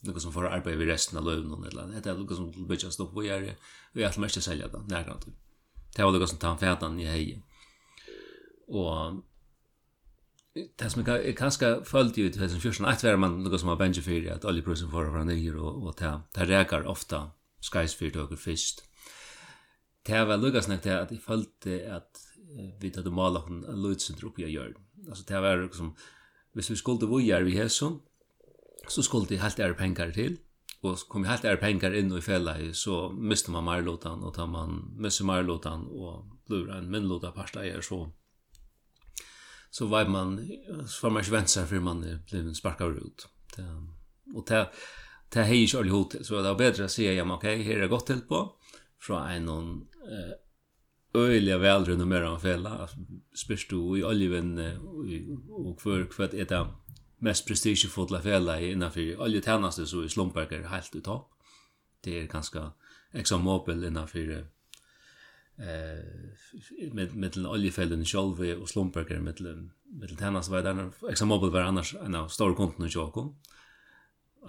något 0.04 0.22
som 0.22 0.34
får 0.34 0.48
arbeta 0.48 0.78
vid 0.78 0.88
resten 0.88 1.18
av 1.18 1.26
löven 1.26 1.52
och 1.52 1.68
eller 1.68 2.02
det 2.02 2.10
är 2.10 2.14
något 2.14 2.36
som 2.36 2.52
vill 2.52 2.66
bygga 2.66 2.92
stopp 2.92 3.16
och 3.16 3.26
göra 3.26 3.54
vi 3.94 4.02
jag 4.02 4.18
måste 4.18 4.42
sälja 4.42 4.68
det 4.68 4.84
när 4.88 5.04
kan 5.04 5.20
det 5.96 6.04
var 6.04 6.12
något 6.12 6.30
som 6.30 6.38
tar 6.38 6.58
fätan 6.58 7.00
i 7.00 7.06
hej 7.06 7.44
och 8.68 9.24
det 10.78 10.90
som 10.90 11.04
jag 11.06 11.38
kanske 11.38 11.84
följt 11.84 12.18
ju 12.18 12.30
det 12.30 12.50
som 12.50 12.60
först 12.60 12.82
att 12.82 13.04
vara 13.04 13.18
man 13.18 13.44
något 13.44 13.60
som 13.60 13.70
har 13.70 13.76
bench 13.76 14.04
för 14.04 14.32
att 14.32 14.46
alla 14.46 14.62
prisen 14.62 14.92
för 14.92 15.12
från 15.12 15.28
det 15.28 15.52
och 15.52 15.88
och 15.88 15.98
ta 15.98 16.22
det 16.34 16.46
räkar 16.46 16.88
ofta 16.88 17.32
skies 17.72 17.96
för 17.96 18.10
det 18.10 18.22
och 18.22 18.40
fisk 18.40 18.80
det 20.04 20.26
var 20.26 20.38
något 20.38 20.64
som 20.64 20.80
jag 20.84 21.00
att 21.00 21.12
jag 21.12 21.22
följde 21.22 21.96
att 21.96 22.12
vi 22.80 22.94
hade 22.96 23.10
målat 23.10 23.48
en 23.48 23.82
lötsendrop 23.82 24.40
jag 24.40 24.50
gör 24.50 24.76
alltså 25.10 25.24
det 25.28 25.42
var 25.42 25.64
liksom 25.64 25.96
Hvis 26.58 26.72
vi 26.72 26.76
skulle 26.76 27.06
vågjere 27.06 27.44
vi 27.44 27.54
hæsson, 27.54 28.00
så 28.88 29.04
skulle 29.04 29.26
det 29.30 29.38
helt 29.38 29.60
ära 29.60 29.74
pengar 29.74 30.12
till 30.12 30.38
och 30.82 31.00
kom 31.00 31.26
helt 31.26 31.46
ære 31.46 31.58
penger 31.58 31.94
in 31.94 32.12
och 32.12 32.18
i 32.18 32.22
fjellet, 32.22 32.76
så 32.76 33.10
måste 33.10 33.52
man 33.52 33.64
marlotan 33.64 34.24
och 34.24 34.34
tar 34.34 34.48
man 34.48 34.96
måste 34.98 35.24
marlotan 35.24 35.88
och 35.88 36.26
blura 36.48 36.78
en 36.78 36.92
minlota 36.92 37.32
pasta 37.32 37.66
är 37.66 37.82
så 37.82 38.12
så 39.70 39.86
var 39.86 40.06
man 40.06 40.50
så 40.88 41.08
var 41.08 41.14
man 41.14 41.24
svenskar 41.24 41.66
för 41.66 41.80
man 41.80 42.20
ble 42.30 42.54
sparket 42.54 42.88
ut. 42.88 43.28
Det, 43.56 43.64
och 44.36 44.46
det 44.48 44.70
det 45.30 45.42
här 45.42 45.54
är 45.54 45.84
ju 45.84 45.90
hot 45.90 46.16
så 46.22 46.42
det 46.42 46.50
är 46.50 46.56
bättre 46.56 46.86
att 46.86 46.92
si, 46.92 47.16
ja 47.16 47.24
ok, 47.24 47.32
okej 47.32 47.62
er 47.62 47.76
här 47.76 47.84
är 47.84 47.88
gott 47.88 48.28
på 48.28 48.56
från 49.00 49.28
en 49.28 49.46
någon 49.46 49.88
eh, 50.12 51.22
öliga 51.22 51.58
välrenommerad 51.58 52.42
fälla 52.42 52.90
spyrst 53.36 53.70
du 53.70 54.00
i 54.00 54.04
oljevinne 54.04 54.78
och 55.50 55.80
kvar 55.80 56.08
kvar 56.12 56.26
ett 56.26 56.52
mest 57.20 57.48
prestigefulla 57.48 58.22
felagi 58.22 58.72
innanfyr 58.72 59.20
oljetjeneste 59.20 59.86
så 59.88 60.04
i 60.04 60.10
Slumberger 60.10 60.68
helt 60.68 60.96
i 60.96 61.02
topp. 61.02 61.32
Det 62.02 62.20
är 62.20 62.28
ganska 62.28 62.60
ganske 62.60 62.72
ExxonMobil 63.14 63.84
innanför 63.84 64.48
eh 65.58 66.04
med 66.92 67.16
med 67.16 67.32
den 67.32 67.46
oljefällen 67.46 68.06
själva 68.06 68.56
och 68.62 68.70
Slumberger 68.70 69.20
med 69.20 69.36
den 69.36 69.72
med 69.86 70.10
den 70.10 70.18
var 70.52 70.62
där 70.62 70.92
ExxonMobil 71.10 71.50
var 71.50 71.62
annars 71.62 71.96
en 71.96 72.16
av 72.16 72.28
stora 72.28 72.56
kunderna 72.56 72.88
i 72.88 72.92
Jakob. 72.94 73.36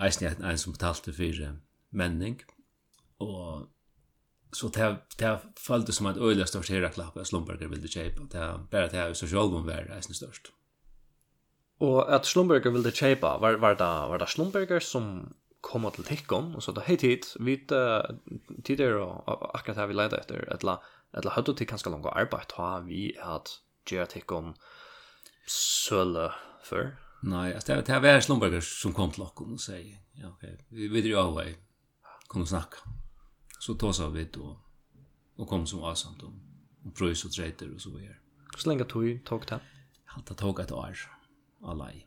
Eisen 0.01 0.29
er 0.29 0.45
en 0.45 0.59
som 0.59 0.73
betalte 0.73 1.13
för 1.13 1.59
menning, 1.91 2.43
och 3.19 3.69
så 4.53 4.69
det, 4.69 4.97
det 5.19 5.41
följde 5.57 5.93
som 5.93 6.07
att 6.07 6.17
øyelig 6.17 6.49
størst 6.49 6.71
herreklapp 6.71 7.17
av 7.17 7.25
Slumberger 7.25 7.69
ville 7.69 7.89
köpa. 7.89 8.23
det 8.71 8.79
er 8.79 8.89
det 8.89 8.99
är 8.99 9.15
så 9.15 9.27
själva 9.27 9.61
var 9.61 9.85
var 9.89 9.97
eisen 9.97 10.15
störst. 10.15 10.53
Och 11.79 12.15
att 12.15 12.27
Slumberger 12.27 12.71
ville 12.71 12.93
köpa 12.93 13.39
var 13.39 13.55
var 13.55 13.75
det 13.75 13.85
var 13.85 14.19
det 14.19 14.27
Slumberger 14.27 14.81
som 14.81 15.35
kom 15.61 15.91
till 15.91 16.05
Tickon 16.05 16.55
och 16.55 16.63
så 16.63 16.73
då 16.73 16.81
hej 16.81 16.99
hit 17.01 17.37
vi 17.41 17.67
tidigare 18.65 18.95
och 18.95 19.59
akkurat 19.59 19.77
här 19.77 19.87
vi 19.87 19.95
letade 19.95 20.21
efter 20.21 20.53
ett 20.55 20.63
la 20.63 20.83
ett 21.19 21.25
la 21.25 21.31
hade 21.31 21.55
till 21.55 21.67
ganska 21.67 21.91
långa 21.91 22.09
arbete 22.09 22.55
har 22.55 22.81
vi 22.81 23.19
att 23.21 23.49
göra 23.91 24.07
Tickon 24.07 24.55
sölle 25.89 26.33
för 26.63 26.97
Nej, 27.23 27.55
alltså 27.55 27.75
det 27.75 27.89
här 27.89 28.01
var 28.01 28.21
Schlumberger 28.21 28.61
som 28.61 28.93
kom 28.93 29.11
till 29.11 29.21
Lockon 29.21 29.53
och 29.53 29.61
säger 29.61 29.99
ja 30.13 30.29
okej 30.29 30.67
vi 30.69 30.89
vet 30.89 31.05
ju 31.05 31.19
away 31.19 31.55
kom 32.27 32.43
och 32.43 32.49
snacka 32.49 32.77
så 33.59 33.75
tog 33.75 33.95
så 33.95 34.09
vi 34.09 34.25
då 34.25 34.61
och 35.37 35.49
kom 35.49 35.67
som 35.67 35.83
avsamt 35.83 36.23
om 36.23 36.49
pröjs 36.95 37.25
och 37.25 37.33
trejter 37.33 37.75
och 37.75 37.81
så 37.81 37.91
vidare. 37.97 38.17
Så 38.57 38.69
länge 38.69 38.85
tog 38.85 39.25
tog 39.25 39.47
det? 39.47 39.61
Allt 40.07 40.39
tog 40.39 40.61
ett 40.61 40.73
år 40.73 41.18
alla 41.63 41.85
lei. 41.85 42.07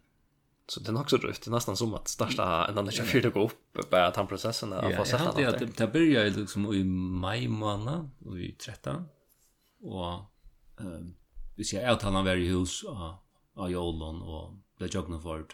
Så 0.67 0.79
det 0.79 0.91
är 0.91 0.99
också 0.99 1.17
drygt, 1.17 1.43
det 1.43 1.49
är 1.49 1.51
nästan 1.51 1.77
som 1.77 1.93
att 1.93 2.07
starta 2.07 2.67
en 2.67 2.77
annan 2.77 2.91
kafé 2.91 3.27
att 3.27 3.33
gå 3.33 3.45
upp 3.45 3.89
bara 3.89 4.07
att 4.07 4.15
han 4.15 4.27
processen 4.27 4.73
att 4.73 4.95
få 4.95 5.05
sätta 5.05 5.25
något. 5.25 5.39
Ja, 5.39 5.51
det 5.51 5.77
det 5.77 5.87
börjar 5.87 6.25
ju 6.25 6.29
liksom 6.29 6.73
i 6.73 6.83
maj 6.83 7.47
månad 7.47 8.09
och 8.25 8.39
i 8.39 8.51
13 8.51 9.05
och 9.81 10.13
ehm 10.79 11.13
vi 11.61 11.65
ser 11.65 11.87
att 11.87 12.01
han 12.01 12.25
var 12.25 12.35
i 12.35 12.47
hus 12.47 12.83
av 13.55 13.69
Jolon 13.69 14.21
och 14.21 14.53
det 14.79 14.93
jognar 14.93 15.19
för 15.19 15.45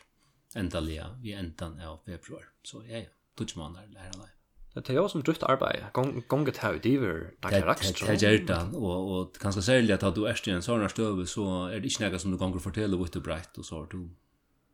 ändalia 0.56 1.20
i 1.24 1.34
ändan 1.34 1.82
av 1.82 1.98
februari. 1.98 2.46
Så 2.64 2.84
ja, 2.86 2.98
ja, 2.98 3.10
touch 3.36 3.58
man 3.58 3.74
där 3.74 3.88
där. 3.88 4.37
Det 4.86 4.90
är 4.90 5.02
ju 5.02 5.10
som 5.10 5.22
drift 5.22 5.44
arbete. 5.44 5.86
Gång 5.94 6.24
gång 6.28 6.46
det 6.46 6.58
här 6.58 6.74
diver 6.74 7.34
tackar 7.42 7.66
rax. 7.66 7.92
Det 7.92 8.24
är 8.24 8.46
det 8.46 8.78
och 8.78 9.22
och 9.22 9.38
kanske 9.38 9.62
sälja 9.62 9.96
att 9.96 10.16
du 10.16 10.28
är 10.28 10.50
i 10.50 10.52
en 10.52 10.62
sån 10.62 10.82
här 10.82 11.26
så 11.26 11.66
är 11.66 11.80
det 11.80 11.88
inte 11.88 12.10
något 12.10 12.22
som 12.22 12.32
du 12.32 12.38
gånger 12.38 12.60
fortelle 12.60 12.98
vitt 12.98 13.16
och 13.16 13.22
brett 13.22 13.58
och 13.58 13.66
så 13.66 13.76
har 13.76 13.88
du 13.88 14.10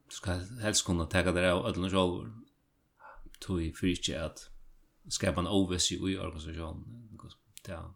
ska 0.09 0.31
helst 0.61 0.85
kunna 0.85 1.05
ta 1.05 1.23
det 1.23 1.53
av 1.53 1.65
ödlorna 1.65 1.89
själva. 1.89 2.31
Tui 3.39 3.73
för 3.73 3.87
inte 3.87 4.25
att 4.25 4.49
skapa 5.09 5.39
en 5.39 5.47
oviss 5.47 5.91
i 5.91 6.17
organisationen. 6.17 7.19
Ja. 7.67 7.95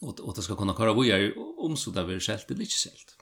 Och 0.00 0.20
och 0.20 0.34
det 0.34 0.42
ska 0.42 0.56
kunna 0.56 0.74
köra 0.74 0.94
vidare 0.94 1.32
om 1.58 1.76
så 1.76 1.90
där 1.90 2.04
vi 2.04 2.20
selt, 2.20 2.48
det 2.48 2.54
inte 2.54 2.66
självt. 2.66 3.16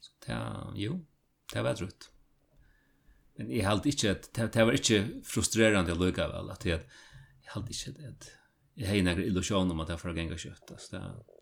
Så 0.00 0.12
Ja, 0.26 0.72
jo, 0.74 1.04
det 1.52 1.62
var 1.62 1.74
rätt 1.74 2.10
men 3.38 3.52
jeg 3.54 3.66
held 3.66 3.86
ikke 3.86 4.14
at 4.16 4.28
det, 4.34 4.48
det 4.54 4.66
var 4.66 4.76
ikke 4.76 5.02
frustrerende 5.26 5.94
å 5.94 5.98
lukke 5.98 6.26
vel, 6.32 6.50
at 6.50 6.66
jeg, 6.66 6.82
jeg 7.44 7.52
held 7.54 7.70
ikke 7.74 7.94
at 8.10 8.32
jeg 8.78 8.86
har 8.86 8.98
ingen 8.98 9.20
illusjon 9.24 9.70
om 9.74 9.82
at 9.82 9.92
jeg 9.92 10.00
får 10.02 10.14
genge 10.14 10.38
kjøtt. 10.38 10.72
Altså, 10.74 10.90
det, 10.94 11.38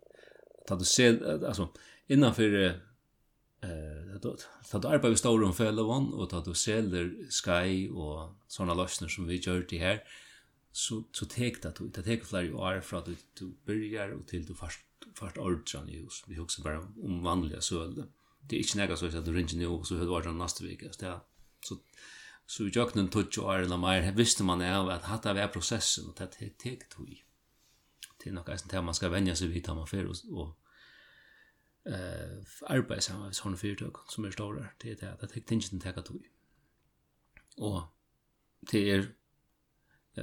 at 0.66 0.80
du 0.80 0.86
ser, 0.88 1.18
altså, 1.36 1.68
innenfor 2.08 2.54
eh, 2.56 4.14
at 4.16 4.24
du 4.24 4.88
arbeider 4.88 5.16
i 5.16 5.20
store 5.20 5.52
Fellowon, 5.54 6.12
og 6.14 6.32
at 6.32 6.48
du 6.48 6.54
selger 6.56 7.12
Sky 7.32 7.88
og 7.92 8.36
sånne 8.50 8.76
løsner 8.76 9.12
som 9.12 9.28
vi 9.28 9.40
gjør 9.40 9.66
til 9.68 9.84
her, 9.84 10.00
så, 10.76 11.02
så 11.16 11.28
tek 11.32 11.62
det, 11.64 11.76
det 11.96 12.04
tek 12.04 12.26
flere 12.28 12.52
år 12.56 12.82
fra 12.84 13.00
du, 13.04 13.14
du 13.38 13.54
börjar 13.68 14.12
og 14.12 14.26
til 14.28 14.44
du 14.48 14.52
først, 14.56 14.82
først 15.16 15.38
ordran 15.40 15.88
i 15.88 16.02
hus. 16.02 16.22
Vi 16.28 16.36
husker 16.36 16.64
bare 16.64 16.82
om 17.04 17.22
vanlige 17.24 17.62
søle. 17.64 18.10
Det 18.44 18.58
er 18.58 18.64
ikke 18.64 18.82
nægget 18.82 19.00
så 19.00 19.08
at 19.08 19.26
du 19.26 19.32
ringer 19.32 19.60
nå, 19.60 19.70
og 19.78 19.86
så 19.86 19.96
hører 19.96 20.10
du 20.10 20.16
ordran 20.18 20.40
neste 20.40 20.64
vik. 20.66 20.84
Det 21.00 21.08
er 21.08 21.22
Så 21.66 21.76
så 22.46 22.64
vi 22.64 22.70
jag 22.74 22.92
kunde 22.92 23.12
touch 23.12 23.38
och 23.38 23.54
eller 23.54 23.76
mer 23.76 24.12
visste 24.12 24.42
man 24.42 24.60
är 24.60 24.90
att 24.90 25.02
hatta 25.02 25.34
var 25.34 25.48
processen 25.48 26.06
och 26.08 26.14
det 26.18 26.58
tek 26.58 26.88
tog. 26.88 27.24
Det 28.18 28.30
är 28.30 28.34
nog 28.34 28.48
en 28.48 28.58
tema 28.58 28.82
man 28.82 28.94
ska 28.94 29.08
vänja 29.08 29.36
sig 29.36 29.48
vid 29.48 29.68
man 29.68 29.86
för 29.86 30.06
och 30.06 30.58
eh 31.84 32.38
arbeta 32.62 33.00
som 33.00 33.20
med 33.20 33.34
såna 33.34 33.56
företag 33.56 33.96
som 34.08 34.24
är 34.24 34.30
stora. 34.30 34.68
Det 34.78 34.90
är 34.90 34.96
det 34.96 35.12
att 35.12 35.34
det 35.34 35.40
tingen 35.40 35.80
ta 35.80 36.02
tog. 36.02 36.24
Och 37.56 37.82
det 38.60 38.90
är 38.90 39.14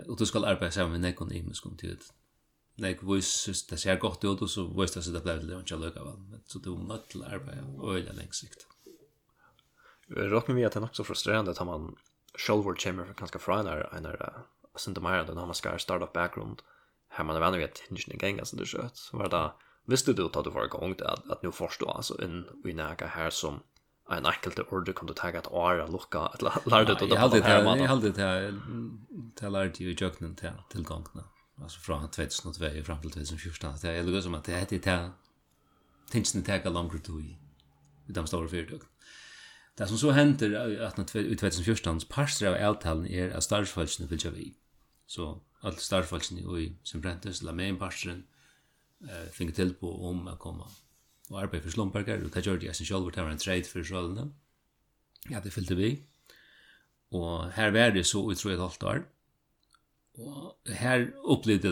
och 0.08 0.18
du 0.18 0.26
ska 0.26 0.46
arbeta 0.46 0.72
som 0.72 0.92
med 0.92 1.02
någon 1.02 1.32
i 1.32 1.44
muskom 1.44 1.78
till 1.78 1.90
det. 1.90 2.14
Nej, 2.76 2.98
vois 3.02 3.66
det 3.70 3.78
ser 3.78 4.00
godt 4.00 4.24
ut 4.24 4.42
og 4.42 4.50
så 4.50 4.68
vois 4.68 4.92
det 4.92 5.04
så 5.04 5.12
det 5.12 5.22
blir 5.24 5.36
det 5.36 5.60
inte 5.60 5.76
lugnt 5.76 5.96
väl. 5.96 6.40
Så 6.46 6.60
du 6.60 6.70
måste 6.70 7.26
arbeta 7.26 7.66
och 7.66 7.94
lägga 7.94 8.32
sikt 8.32 8.68
råknar 10.16 10.56
vi 10.56 10.66
att 10.66 10.74
det 10.74 10.80
är 10.80 10.84
också 10.84 11.04
frustrerande 11.04 11.52
att 11.52 11.66
man 11.66 11.96
själv 12.38 12.64
kommer 12.64 13.06
för 13.06 13.14
ganska 13.14 13.40
från 13.40 13.66
när 13.66 13.96
en 13.96 14.06
är 14.06 14.34
sen 14.76 14.94
det 14.94 15.02
mer 15.02 15.24
då 15.24 15.34
man 15.34 15.54
ska 15.54 15.78
starta 15.78 16.06
up 16.06 16.14
background 16.14 16.62
här 17.10 17.24
man 17.24 17.36
är 17.36 17.40
vän 17.40 17.54
vid 17.54 17.64
att 17.64 17.80
hinna 17.80 18.18
gänga 18.22 18.40
alltså 18.42 18.56
det 18.56 18.66
så 18.94 19.18
var 19.18 19.30
det 19.30 19.52
visste 19.86 20.14
du 20.14 20.26
att 20.26 20.44
du 20.44 20.50
var 20.50 20.66
igång 20.66 20.96
där 20.98 21.32
att 21.32 21.44
nu 21.44 21.52
förstå 21.52 21.92
alltså 21.92 22.22
en 22.22 22.46
vi 22.64 22.74
näka 22.74 23.08
här 23.08 23.30
som 23.30 23.60
en 24.10 24.26
enkelt 24.26 24.60
order 24.60 24.94
kom 24.94 25.08
du 25.08 25.14
tagga 25.14 25.40
att 25.40 25.54
ara 25.54 25.88
lucka 25.88 26.20
att 26.20 26.42
lärde 26.42 26.96
du 27.00 27.08
då 27.08 27.16
här 27.16 27.64
man 27.64 27.80
jag 27.80 27.88
hade 27.88 28.10
det 28.10 28.54
till 29.36 29.50
lärde 29.50 29.84
ju 29.84 29.96
jöknen 30.00 30.36
till 30.36 30.52
tillgångna 30.70 31.24
alltså 31.62 31.80
från 31.80 32.10
2002 32.10 32.84
fram 32.84 33.02
till 33.02 33.12
2014 33.12 33.74
det 33.82 33.90
är 33.90 34.04
lugnt 34.04 34.24
som 34.24 34.36
att 34.36 34.44
det 34.44 34.52
heter 34.52 34.80
det 34.80 35.12
tinsen 36.12 36.44
tagga 36.44 36.70
längre 36.70 37.00
tid 37.00 37.36
i 38.08 38.12
de 38.12 38.28
stora 38.28 38.48
företagen 38.48 38.88
Det 39.78 39.88
som 39.90 39.98
så 39.98 40.12
hender 40.14 40.54
i 40.70 41.36
2014, 41.36 42.06
parster 42.10 42.52
av 42.52 42.60
avtalen 42.62 43.08
er 43.10 43.34
at 43.34 43.46
starfalsene 43.46 44.08
fylgja 44.10 44.30
vi. 44.36 44.52
Så 45.10 45.32
alle 45.64 45.82
starfalsene 45.82 46.44
i 46.44 46.68
som 46.84 47.00
Simprentes, 47.00 47.42
la 47.42 47.56
meg 47.58 47.72
en 47.72 47.80
parsteren, 47.82 48.24
eh, 49.10 49.30
finge 49.32 49.52
til 49.52 49.74
på 49.74 49.90
om 50.10 50.28
å 50.28 50.38
komme 50.38 50.70
og 51.32 51.42
arbeid 51.42 51.64
for 51.64 51.72
slumparker, 51.72 52.24
og 52.24 52.32
det 52.34 52.46
gjør 52.46 52.60
de 52.60 52.68
jeg 52.68 52.76
sin 52.76 52.86
sjálfur, 52.86 53.12
det 53.12 53.24
var 53.24 53.32
en 53.32 53.42
trade 53.42 53.66
for 53.66 53.82
sjálfene. 53.82 54.32
Ja, 55.32 55.40
det 55.40 55.54
fyllte 55.54 55.76
vi. 55.76 56.04
Og 57.12 57.52
her 57.54 57.72
var 57.72 57.92
det 57.96 58.06
så 58.06 58.22
utrolig 58.30 58.58
et 58.58 58.62
halvt 58.62 58.84
år. 58.84 59.04
Og 60.20 60.76
her 60.78 61.08
opplevde, 61.24 61.72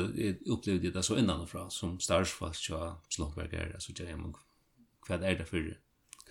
opplevde 0.49 0.87
jeg 0.87 0.93
det 0.93 1.05
så 1.05 1.17
innanfra, 1.19 1.69
som 1.69 1.99
starfalsk 1.99 2.71
og 2.71 2.97
slumparker, 3.09 3.73
altså, 3.75 3.93
hva 5.05 5.19
er 5.19 5.37
det 5.37 5.47
for 5.47 5.57
det? 5.57 5.77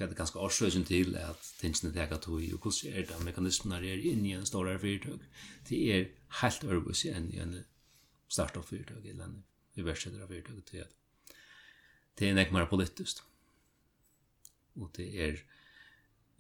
Det 0.01 0.07
er 0.09 0.17
ganske 0.17 0.41
årsøkjen 0.41 0.87
til 0.89 1.17
at 1.21 1.49
tingene 1.61 1.93
tega 1.93 2.17
tog, 2.17 2.41
og 2.41 2.63
hvordan 2.65 2.95
er 2.97 3.05
det 3.05 3.17
mekanismen 3.25 3.75
er 3.77 4.05
inn 4.09 4.23
i 4.25 4.33
en 4.33 4.47
større 4.49 4.79
fyrtøk. 4.81 5.27
Det 5.69 5.81
er 5.93 6.07
helt 6.41 6.65
ørbus 6.65 7.03
enn 7.05 7.27
i 7.29 7.43
en 7.43 7.53
startup 8.33 8.65
fyrtøk, 8.65 9.05
eller 9.05 9.27
en 9.27 9.43
universiteter 9.77 10.25
fyrtøk, 10.31 10.65
til 10.71 10.87
at 10.87 11.35
det 12.17 12.31
er 12.31 12.39
nek 12.39 12.53
mer 12.53 12.65
politisk. 12.71 13.21
Og 14.81 14.89
det 14.97 15.11
er 15.21 15.43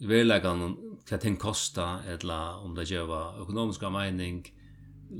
verleggan 0.08 0.64
hva 1.04 1.20
ting 1.20 1.36
kosta, 1.36 2.00
eller 2.08 2.64
om 2.64 2.72
det 2.74 2.88
gjøva 2.88 3.42
økonomiska 3.44 3.92
mening 3.92 4.40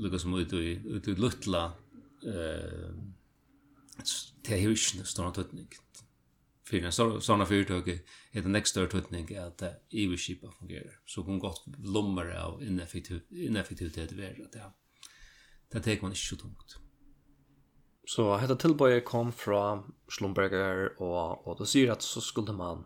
lukka 0.01 0.17
som 0.17 0.33
ut 0.33 0.57
i, 0.57 0.79
ut 0.81 1.07
i 1.07 1.17
luttla, 1.19 1.67
eh, 2.25 2.89
det 4.41 4.57
er 4.57 4.65
jo 4.65 4.73
ikke 4.73 5.05
stående 5.05 5.43
tøtning 5.43 5.69
för 6.71 6.85
en 6.85 7.21
sådana 7.21 7.45
företag 7.45 7.89
är 8.31 8.41
det 8.41 8.49
nästa 8.49 8.69
större 8.69 8.87
tutning 8.87 9.37
att 9.37 9.63
EU-skipa 9.89 10.51
fungerar. 10.59 10.99
Så 11.05 11.21
hon 11.21 11.39
gott 11.39 11.65
blommar 11.65 12.31
av 12.31 12.63
ineffektivitet 12.63 14.11
är 14.11 14.43
att 14.45 14.55
ja, 14.55 14.73
det 15.71 15.79
tar 15.79 16.01
man 16.01 16.11
inte 16.11 16.19
så 16.19 16.35
tungt. 16.35 16.77
Så 18.05 18.37
detta 18.37 18.55
tillböje 18.55 19.01
kom 19.01 19.31
från 19.31 19.93
Schlumberger 20.07 21.01
och, 21.01 21.47
och 21.47 21.57
då 21.57 21.65
säger 21.65 21.91
att 21.91 22.01
så 22.01 22.21
skulle 22.21 22.53
man 22.53 22.85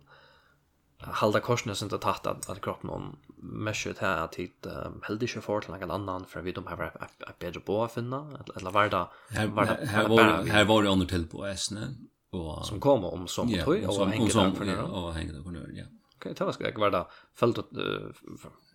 halda 0.98 1.40
korsene 1.40 1.76
sin 1.76 1.90
til 1.90 2.00
tatt 2.02 2.28
at, 2.28 2.50
at 2.50 2.62
kroppen 2.64 2.90
om 2.90 3.08
mesje 3.38 3.94
til 3.94 4.08
at 4.08 4.36
hit 4.40 4.68
um, 4.70 5.02
heldig 5.08 5.30
ikke 5.30 5.44
for 5.46 5.60
til 5.62 5.76
noen 5.76 5.92
annan 5.92 6.26
for 6.30 6.46
vi 6.46 6.54
de 6.56 6.64
har 6.68 6.80
vært 6.80 7.26
bedre 7.40 7.62
på 7.66 7.78
å 7.84 7.88
finne 7.92 8.22
eller 8.56 8.72
var 8.72 8.90
det 8.94 9.04
her 9.36 10.66
var 10.66 10.82
det 10.82 10.92
under 10.92 11.10
til 11.10 11.28
på 11.28 11.46
esne 11.50 11.92
og 12.36 12.66
som 12.66 12.80
kommer 12.80 13.14
om 13.14 13.28
som 13.28 13.50
tøy 13.50 13.86
og 13.86 13.98
och 14.00 14.08
hänger 14.08 14.34
där 14.34 14.56
för 14.56 14.66
nu 14.66 14.82
och 14.82 15.14
hänger 15.14 15.34
där 15.34 15.44
för 15.44 15.52
nu 15.52 15.74
ja 15.78 15.86
okej 16.16 16.34
det 16.34 16.46
var 16.46 16.52
ska 16.52 16.64
jag 16.64 16.80
vara 16.80 17.08
följt 17.36 17.58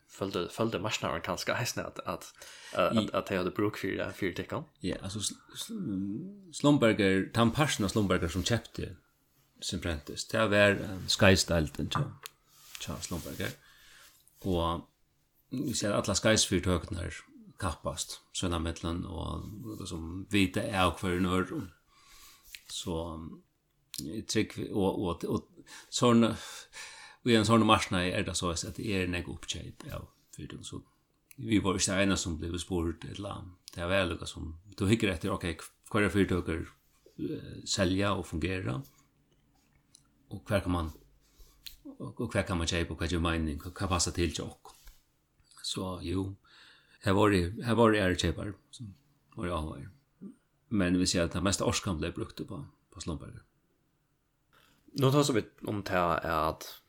följde 0.09 0.49
följde 0.49 0.79
marsnaren 0.79 1.21
kanske 1.21 1.53
hästna 1.53 1.83
att 1.83 1.99
att 1.99 2.35
att 2.75 3.15
att 3.15 3.31
jag 3.31 3.39
hade 3.39 3.51
bruk 3.51 3.77
för 3.77 3.89
det 4.37 4.45
för. 4.49 4.65
Ja, 4.81 4.97
alltså 5.03 5.21
Slumberger, 6.53 7.31
Tom 7.35 7.51
Parson 7.51 7.85
och 7.85 7.91
Slumberger 7.91 8.29
som 8.29 8.45
köpte 8.45 8.97
sin 9.61 9.81
Prentice. 9.81 10.29
Det 10.31 10.49
var 10.49 10.79
Sky 11.09 11.37
Style 11.37 11.69
den 11.77 11.89
tror. 11.89 12.13
Charles 12.81 13.05
Slumberger. 13.05 13.51
Och 14.43 14.81
vi 15.51 15.75
ser 15.75 15.93
alla 15.93 16.15
Skys 16.15 16.47
för 16.47 16.61
töknar 16.61 17.15
kappast 17.59 18.21
såna 18.33 18.59
mellan 18.59 19.05
och 19.07 19.89
som 19.89 20.27
vita 20.31 20.63
är 20.63 20.91
kvar 20.91 21.11
norr. 21.11 21.71
Så 22.71 23.29
trygg 24.29 24.57
og, 24.71 25.03
og, 25.03 25.25
og 25.29 25.75
sånn 25.93 26.25
og 27.21 27.29
i 27.29 27.37
en 27.37 27.45
sånn 27.45 27.67
marsna 27.69 28.01
er 28.09 28.25
det 28.25 28.37
så 28.39 28.55
at 28.55 28.79
det 28.79 28.87
er 28.97 29.11
nek 29.11 29.29
oppkjøp 29.29 29.85
av 29.93 30.09
fyrtun 30.37 30.65
så 30.65 30.81
vi 31.41 31.61
var 31.65 31.79
ikke 31.79 31.99
ena 32.03 32.17
som 32.21 32.37
ble 32.41 32.59
spurt 32.61 33.05
et 33.07 33.17
eller 33.17 33.39
annet. 33.39 33.57
Det 33.75 33.83
er 33.85 33.89
vel 33.89 34.11
lukka 34.13 34.27
som 34.29 34.55
du 34.77 34.87
hikker 34.89 35.13
etter 35.13 35.33
ok 35.33 35.47
hva 35.91 36.03
er 36.03 36.13
fyrir 36.13 36.31
dere 36.31 36.65
uh, 36.65 37.61
selja 37.69 38.15
og 38.17 38.27
fungera 38.29 38.79
og 40.31 40.43
hver 40.47 40.65
kan 40.65 40.75
man 40.75 40.91
og 42.01 42.27
hver 42.33 42.47
kan 42.49 42.59
man 42.59 42.69
kjøp 42.71 42.93
og 42.95 43.03
hver 43.03 43.13
kan 43.13 43.25
mening 43.25 43.61
hva 43.63 43.91
passa 43.91 44.13
til 44.17 44.33
tjokk 44.35 44.73
så 45.67 45.99
jo 46.05 46.31
her 47.05 47.17
var 47.17 47.33
det 47.35 47.45
her 47.67 47.79
var 47.79 47.93
det 47.93 48.03
er 48.03 48.19
kjøpar 48.25 48.55
som 48.75 48.95
var 49.37 49.47
det 49.47 49.57
avvar 49.59 49.87
men 50.71 50.99
vi 50.99 51.07
ser 51.07 51.27
at 51.27 51.37
det 51.37 51.45
meste 51.45 51.67
orskan 51.67 52.01
ble 52.01 52.13
brukt 52.17 52.43
på 52.47 52.65
på 52.91 53.05
Slomberger 53.05 53.45
Nå 54.93 55.11
tar 55.13 55.23
så 55.23 55.33
vi 55.33 55.45
om 55.67 55.83
det 55.83 55.91
at 55.91 56.25
är 56.25 56.49
att 56.49 56.81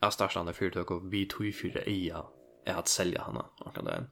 är 0.00 0.10
största 0.10 0.52
företag 0.52 0.90
och 0.90 1.12
vi 1.12 1.26
tog 1.26 1.54
fyra 1.54 1.80
eja 1.80 2.26
är 2.64 2.74
att 2.74 2.88
sälja 2.88 3.22
henne 3.22 3.44
och 3.58 3.74
kan 3.74 3.84
det. 3.84 4.06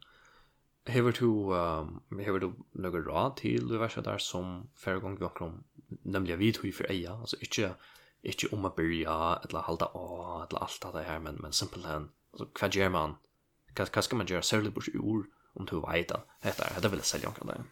Hever 0.86 1.12
du, 1.12 1.26
um, 1.26 2.20
hever 2.20 2.38
du 2.38 2.52
några 2.72 3.00
råd 3.00 3.36
till 3.36 3.68
det 3.68 3.78
värsta 3.78 4.00
där 4.00 4.18
som 4.18 4.70
förra 4.74 4.98
gången 4.98 5.16
vi 5.18 5.24
om, 5.44 5.64
nämligen 6.02 6.38
vi 6.38 6.52
tog 6.52 6.74
för 6.74 6.90
eja, 6.90 7.12
alltså 7.12 7.36
inte, 7.40 7.74
inte 8.22 8.46
om 8.52 8.64
att 8.64 8.76
börja, 8.76 9.40
eller 9.48 9.58
halda 9.58 9.86
av, 9.86 10.46
eller 10.50 10.60
allt 10.60 10.92
det 10.92 11.02
här, 11.02 11.18
men, 11.18 11.34
men 11.34 11.52
simpelthen, 11.52 12.08
alltså 12.32 12.48
vad 12.60 12.74
gör 12.74 12.88
man, 12.88 13.14
vad 13.94 14.04
ska 14.04 14.16
man 14.16 14.26
göra 14.26 14.42
särskilt 14.42 14.74
bort 14.74 14.88
i 14.88 14.98
ord 14.98 15.26
om 15.52 15.66
du 15.66 15.80
vet 15.80 16.10
att 16.10 16.28
det 16.42 16.62
här, 16.62 16.80
det 16.80 16.88
vill 16.88 16.98
jag 16.98 17.06
sälja 17.06 17.30
kan 17.30 17.46
det. 17.46 17.64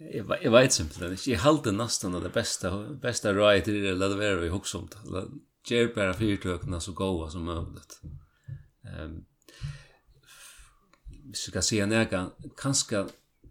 Jeg, 0.00 0.24
jeg 0.42 0.52
vet 0.52 0.72
simpelthen 0.72 1.12
ikke. 1.12 1.30
Jeg 1.34 1.42
halte 1.44 1.72
nesten 1.76 2.16
det 2.16 2.32
beste, 2.32 2.70
beste 3.02 3.34
røyet 3.36 3.66
til 3.68 3.82
det, 3.84 3.96
la 3.98 4.08
det 4.08 4.18
være 4.20 4.40
vi 4.40 4.52
hokse 4.52 4.78
om 4.78 4.88
det. 4.88 5.24
Gjør 5.68 5.92
bare 5.94 6.16
fyrtøkene 6.16 6.80
så 6.80 6.94
gode 6.96 7.28
som 7.34 7.44
mulig. 7.44 7.84
Um, 8.88 9.26
hvis 11.28 11.46
jeg 11.46 11.52
kan 11.52 11.66
si 11.66 11.80
en 11.84 11.92
egen, 11.92 12.30
kanskje 12.58 13.04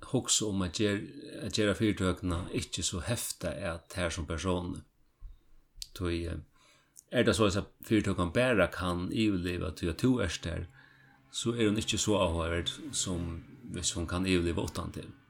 hokse 0.10 0.48
om 0.50 0.66
at 0.66 0.80
gjøre 0.80 1.78
fyrtøkene 1.78 2.42
ikke 2.58 2.84
så 2.84 3.04
hefte 3.06 3.54
er 3.54 3.78
det 3.86 4.02
her 4.02 4.10
som 4.10 4.26
person. 4.26 4.74
personer. 4.74 4.82
Tog 5.94 6.42
er 7.12 7.24
det 7.24 7.36
så 7.36 7.46
at 7.46 7.70
fyrtøkene 7.86 8.34
bare 8.34 8.68
kan 8.74 9.12
iveleve 9.12 9.72
til 9.76 9.94
at 9.94 10.02
du 10.02 10.18
er 10.18 10.34
der, 10.44 10.66
så 11.32 11.54
er 11.54 11.70
hun 11.70 11.78
ikke 11.78 11.98
så 11.98 12.18
avhørt 12.18 12.80
som 12.92 13.44
hvis 13.70 13.92
hun 13.94 14.08
kan 14.08 14.26
iveleve 14.26 14.62
åttan 14.62 14.92
til. 14.92 15.06
Mm 15.06 15.29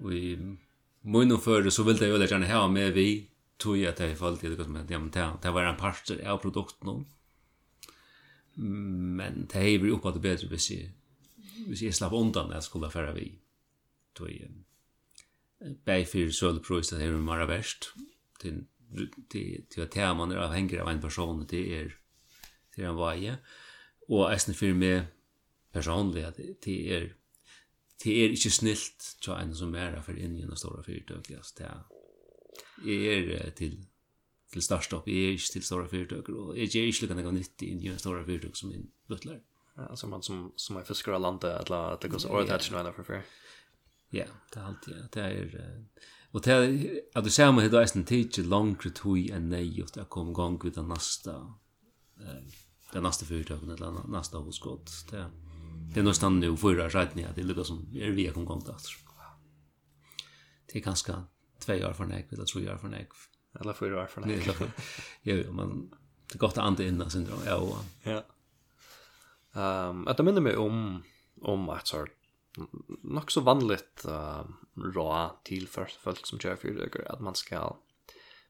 Och 0.00 0.14
i 0.14 0.56
mun 1.00 1.32
och 1.32 1.42
för 1.42 1.70
så 1.70 1.82
vill 1.82 1.96
det 1.96 2.06
ju 2.06 2.18
lägga 2.18 2.30
gärna 2.30 2.46
här 2.46 2.68
med 2.68 2.92
vi 2.92 3.30
tog 3.56 3.76
jag 3.76 3.88
att 3.88 4.18
fall 4.18 4.38
till 4.38 4.56
det 4.56 4.64
som 4.64 4.76
att 4.76 4.88
men 4.88 5.10
det 5.42 5.50
var 5.50 5.64
en 5.64 5.76
part 5.76 6.10
av 6.26 6.38
produkten. 6.38 7.06
Men 9.16 9.46
det 9.52 9.58
är 9.58 9.68
ju 9.68 9.90
uppåt 9.90 10.22
bättre 10.22 10.48
vi 10.48 10.58
ser. 10.58 10.90
Vi 11.68 11.76
ser 11.76 11.90
slapp 11.90 12.12
undan 12.12 12.48
när 12.48 12.60
skulle 12.60 12.90
förra 12.90 13.12
vi. 13.12 13.38
Tog 14.12 14.30
är 14.30 14.50
bei 15.84 16.04
för 16.04 16.30
sölproist 16.30 16.90
det 16.90 17.04
är 17.04 17.12
mer 17.12 17.46
värst. 17.46 17.92
Det 18.42 18.64
det 19.28 19.60
det 19.74 19.82
att 19.82 19.94
här 19.94 20.14
man 20.14 20.32
är 20.32 20.36
avhängig 20.36 20.78
av 20.78 20.88
en 20.88 21.00
person 21.00 21.46
det 21.48 21.76
är 21.76 21.96
till 22.74 22.84
en 22.84 22.94
vaje. 22.94 23.36
Och 24.08 24.32
äsna 24.32 24.54
för 24.54 24.74
mig 24.74 25.02
personligt 25.72 26.36
det 26.62 26.94
är 26.96 27.14
det 28.02 28.16
er 28.16 28.34
ikke 28.34 28.50
snilt 28.50 29.06
til 29.20 29.32
en 29.36 29.54
som 29.54 29.74
er 29.76 29.98
for 30.04 30.16
inn 30.16 30.38
i 30.38 30.44
en 30.46 30.56
stor 30.56 30.80
fyrtøk. 30.86 31.30
Altså, 31.36 31.54
det 31.58 32.94
er 32.96 33.50
til, 33.56 33.76
til 34.52 34.64
startstopp, 34.64 35.08
jeg 35.08 35.26
er 35.26 35.36
ikke 35.36 35.52
til 35.52 35.66
store 35.66 35.88
fyrtøk, 35.88 36.28
og 36.28 36.56
jeg 36.56 36.70
er 36.70 36.88
ikke 36.88 37.06
lukkende 37.06 37.26
av 37.28 37.36
nyttig 37.36 37.68
i 37.74 37.90
en 37.92 38.00
stor 38.00 38.22
fyrtøk 38.24 38.56
som 38.56 38.72
min 38.72 38.88
butler. 39.08 39.42
Ja, 39.76 39.94
som 39.96 40.10
man 40.10 40.22
som, 40.22 40.52
som 40.56 40.76
er 40.76 40.88
fisker 40.88 41.14
av 41.16 41.22
landet, 41.22 41.52
eller 41.64 41.94
at 41.94 42.02
det 42.02 42.10
går 42.10 42.24
så 42.24 42.32
året 42.32 42.50
her 42.50 42.64
til 42.64 42.74
noen 42.76 42.92
for 42.96 43.06
fyr. 43.06 43.28
Ja, 44.12 44.26
det 44.50 44.58
er 44.58 44.66
alltid, 44.66 44.96
ja. 44.96 45.04
Det 45.14 45.22
er, 45.22 45.70
og 46.32 46.44
det 46.44 46.54
er, 46.54 46.64
at 47.16 47.24
du 47.24 47.30
ser 47.30 47.52
meg, 47.54 47.68
det 47.70 47.78
er 47.78 47.92
en 47.96 48.08
tid 48.08 48.32
til 48.34 48.48
langere 48.50 48.90
tog 48.96 49.18
enn 49.18 49.48
nei, 49.52 49.68
og 49.82 49.92
det 49.94 50.02
er 50.02 50.10
kommet 50.10 50.36
gang 50.36 50.58
ut 50.58 50.80
av 50.80 50.88
nasta, 50.88 51.36
det 52.18 52.98
er 52.98 53.04
nasta 53.04 53.28
fyrtøk, 53.28 53.62
eller 53.76 54.02
nasta 54.10 54.42
hos 54.42 54.58
godt, 54.62 54.90
det 55.12 55.20
er, 55.22 55.30
Det 55.90 55.94
stand 55.94 56.08
nästan 56.08 56.40
nu 56.40 56.50
å 56.50 56.88
rättning 56.88 57.24
att 57.24 57.36
det 57.36 57.42
lukkar 57.42 57.64
som 57.64 57.88
är 57.94 58.10
via 58.10 58.32
kom 58.32 58.44
gång 58.44 58.60
dator. 58.64 58.92
Det 60.66 60.78
er 60.78 60.84
ganske 60.84 61.14
två 61.58 61.72
år 61.72 61.92
för 61.92 62.04
nek, 62.04 62.32
eller 62.32 62.44
tre 62.44 62.70
år 62.72 62.76
för 62.76 62.88
nek. 62.88 63.08
Eller 63.60 63.72
fyra 63.72 64.02
år 64.02 64.06
för 64.06 64.20
nek. 64.20 64.46
Jo, 65.22 65.52
men 65.52 65.90
det 66.28 66.34
är 66.34 66.38
gott 66.38 66.58
att 66.58 66.64
anta 66.64 66.82
innan 66.82 67.10
syndrom. 67.10 67.38
Ja, 67.46 67.84
ja. 68.02 68.22
Um, 69.52 70.08
att 70.08 70.16
det 70.16 70.22
minner 70.22 70.40
mig 70.40 70.56
om, 70.56 71.02
om 71.40 71.68
att 71.68 71.86
så 71.86 72.06
nog 73.02 73.32
så 73.32 73.40
vanligt 73.40 74.04
uh, 74.08 74.44
rå 74.76 75.40
till 75.44 75.68
för 75.68 75.90
folk 76.00 76.26
som 76.26 76.38
kör 76.38 76.56
fyrdökar 76.56 77.12
att 77.12 77.20
man 77.20 77.34
ska 77.34 77.76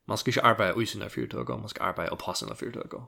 man 0.05 0.18
ska 0.18 0.31
inte 0.31 0.42
arbeta 0.42 0.83
i 0.83 0.87
sina 0.87 1.09
fyrdökar, 1.09 1.59
man 1.59 1.68
ska 1.68 1.83
arbeta 1.83 2.12
och 2.12 2.18
på 2.18 2.33
sina 2.33 2.55
fyrdökar. 2.55 3.07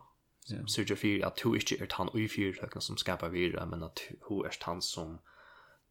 Yeah. 0.50 0.66
Sørger 0.66 0.96
for 0.96 1.26
at 1.26 1.42
du 1.42 1.54
ikke 1.54 1.78
er 1.80 1.86
tann 1.86 2.10
og 2.10 2.30
fyrtøkene 2.30 2.82
som 2.82 2.98
skapar 2.98 3.30
vira, 3.30 3.64
men 3.64 3.82
at 3.86 4.00
du 4.28 4.42
er 4.42 4.56
tann 4.60 4.82
som 4.82 5.20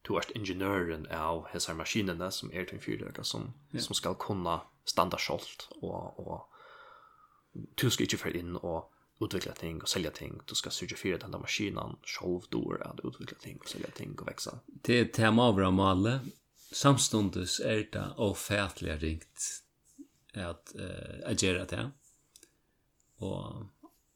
du 0.04 0.16
er 0.18 0.26
ingeniøren 0.34 1.06
av 1.14 1.46
hessar 1.52 1.74
maskinene 1.78 2.30
som 2.30 2.50
er 2.52 2.64
till 2.64 2.80
företag 2.80 3.26
som, 3.26 3.54
yeah. 3.72 3.84
som 3.84 3.94
skal 3.94 4.14
kunna 4.14 4.60
standa 4.84 5.16
skjolt 5.18 5.68
og, 5.80 6.18
og 6.18 6.48
du 7.80 7.90
skal 7.90 8.04
ikke 8.04 8.18
fyrir 8.18 8.40
inn 8.42 8.56
og 8.56 8.90
utvikla 9.22 9.54
ting 9.54 9.80
og 9.82 9.88
selja 9.88 10.10
ting. 10.10 10.40
Du 10.48 10.54
skal 10.58 10.72
sørge 10.72 10.96
for 10.98 11.14
at 11.14 11.24
denne 11.24 11.40
maskinen 11.40 11.98
sjolv 12.06 12.48
dår 12.52 12.82
at 12.86 13.02
utvikla 13.04 13.38
ting 13.42 13.60
og 13.60 13.68
selja 13.70 13.90
ting 13.96 14.14
og 14.18 14.26
veksa. 14.26 14.58
Det 14.84 14.98
er 14.98 15.10
tema 15.14 15.48
av 15.50 15.60
male. 15.74 16.20
Samstundes 16.72 17.60
er 17.60 17.84
det 17.92 18.06
ofætlig 18.16 18.96
ringt 19.02 19.48
at 20.32 20.72
uh, 20.74 21.20
agera 21.28 21.66
det. 21.68 21.90
Og 23.20 23.68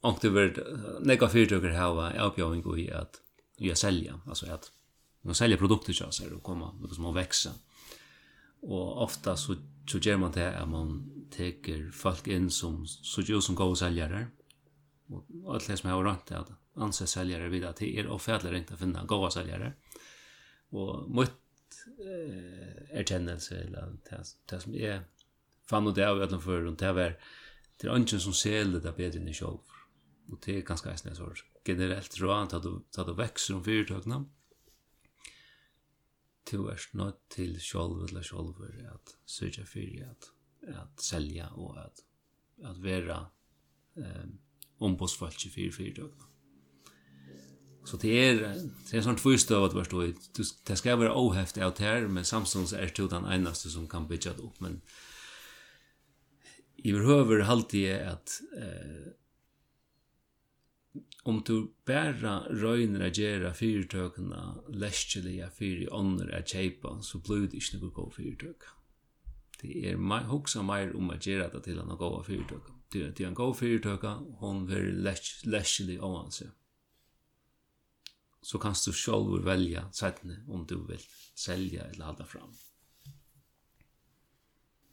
Och 0.07 0.19
det 0.21 0.29
vart 0.29 0.59
några 1.01 1.29
företag 1.29 1.61
hava 1.61 2.23
avbjåing 2.27 2.65
och 2.65 2.79
i 2.79 2.91
att 2.91 3.15
jag 3.57 3.79
sälja 3.79 4.21
alltså 4.27 4.47
att 4.47 4.73
man 5.23 5.35
säljer 5.35 5.59
produkter 5.59 5.93
så 5.93 6.25
här 6.25 6.33
och 6.33 6.43
komma 6.43 6.73
något 6.73 6.95
som 6.95 7.15
växa. 7.15 7.51
Och 8.61 9.03
ofta 9.03 9.37
så 9.37 9.55
så 9.87 9.99
gör 9.99 10.17
man 10.17 10.33
det 10.33 10.59
att 10.59 10.69
man 10.69 11.11
tar 11.37 11.91
folk 11.93 12.27
in 12.27 12.51
som 12.51 12.87
så 12.87 13.23
gör 13.23 13.41
som 13.41 13.55
går 13.55 13.75
säljare. 13.75 14.27
Och 15.09 15.55
allt 15.55 15.67
det 15.67 15.77
som 15.77 15.91
har 15.91 16.05
rent 16.05 16.33
att 16.33 16.51
anse 16.75 17.07
säljare 17.07 17.49
vid 17.49 17.65
att 17.65 17.77
det 17.77 17.99
är 17.99 18.09
offentligt 18.09 18.55
inte 18.55 18.75
att 18.75 18.81
finna 18.81 19.05
goda 19.05 19.31
säljare. 19.31 19.73
Och 20.71 21.11
mot 21.11 21.33
eh 22.01 22.99
erkännelse 23.01 23.55
eller 23.57 23.97
det 24.11 24.25
det 24.51 24.61
som 24.61 24.75
är 24.75 25.03
fan 25.69 25.87
och 25.87 25.95
det 25.95 26.11
av 26.11 26.23
utanför 26.23 26.61
runt 26.61 26.79
det 26.79 26.93
var 26.93 27.19
det 27.77 27.89
är 27.89 27.97
ingen 27.97 28.21
som 28.21 28.33
säljer 28.33 28.81
det 28.81 28.97
bättre 28.97 29.21
än 29.21 29.35
själv 29.35 29.59
og 30.31 30.41
det 30.45 30.57
er 30.57 30.67
ganske 30.67 30.91
eisne 30.91 31.15
så 31.17 31.29
generelt 31.67 32.21
råan 32.21 32.51
du, 32.63 32.73
at 32.99 33.07
du 33.07 33.15
vekser 33.19 33.57
om 33.57 33.65
fyrtøkna 33.67 34.23
du 36.51 36.67
er 36.71 36.79
snart 36.79 37.19
til 37.35 37.57
sjolv 37.61 38.05
eller 38.07 38.23
sjolver 38.27 38.75
at 38.93 39.17
sørja 39.27 39.67
fyrir 39.67 40.07
at, 40.11 40.31
at 40.71 41.03
selja 41.03 41.51
og 41.55 41.79
at, 41.83 42.05
at 42.65 42.79
vera 42.83 43.25
um, 43.99 44.39
ombodsfalsk 44.87 45.49
i 45.49 45.55
fyrir 45.57 45.75
fyrtøkna 45.75 46.33
Så 47.87 47.99
det 48.03 48.15
er, 48.19 48.41
det 48.89 48.99
er 48.99 49.05
sånn 49.05 49.19
tvistøv 49.19 49.69
at 49.69 49.75
du 49.93 50.01
i. 50.03 50.15
Det 50.35 50.77
skal 50.79 50.99
være 50.99 51.15
oheftig 51.15 51.63
av 51.63 51.77
det 51.79 52.09
men 52.11 52.27
samstånds 52.27 52.75
er 52.75 52.91
det 52.91 53.11
den 53.13 53.29
eneste 53.31 53.71
som 53.71 53.87
kan 53.87 54.09
bygge 54.11 54.35
det 54.35 54.43
opp. 54.43 54.59
Men 54.61 54.81
i 56.83 56.93
behøver 56.93 57.45
alltid 57.47 57.87
at 57.95 58.41
eh, 58.59 59.15
om 61.27 61.43
du 61.47 61.67
bara 61.85 62.41
röjner 62.41 63.07
att 63.07 63.19
göra 63.19 63.55
fyrtøkene 63.55 64.55
läskeliga 64.69 65.51
fyr 65.51 65.83
i 65.83 65.89
ånder 65.89 66.39
att 66.39 66.49
kjeipa, 66.49 67.03
så 67.03 67.19
blir 67.19 67.49
det 67.49 67.57
inte 67.57 67.79
något 67.79 67.95
god 67.95 68.15
fyrtök. 68.15 68.63
Det 69.61 69.87
er 69.87 70.33
också 70.33 70.63
mer 70.63 70.97
om 70.97 71.11
att 71.11 71.27
göra 71.27 71.49
det 71.49 71.61
till 71.61 71.79
en 71.79 71.89
god 71.89 72.27
fyrtök. 72.27 72.63
Det 72.93 73.21
är 73.21 73.27
en 73.27 73.35
god 73.35 73.57
fyrtøk, 73.57 74.05
hon 74.39 74.67
blir 74.67 74.93
läskelig 75.45 75.99
av 75.99 76.11
ovense. 76.11 76.51
Så 78.43 78.59
kan 78.59 78.75
du 78.87 78.93
själv 78.93 79.45
välja 79.45 79.93
settene 79.93 80.45
om 80.49 80.67
du 80.67 80.87
vill 80.87 81.03
sälja 81.35 81.85
eller 81.85 82.05
halda 82.05 82.25
fram. 82.25 82.55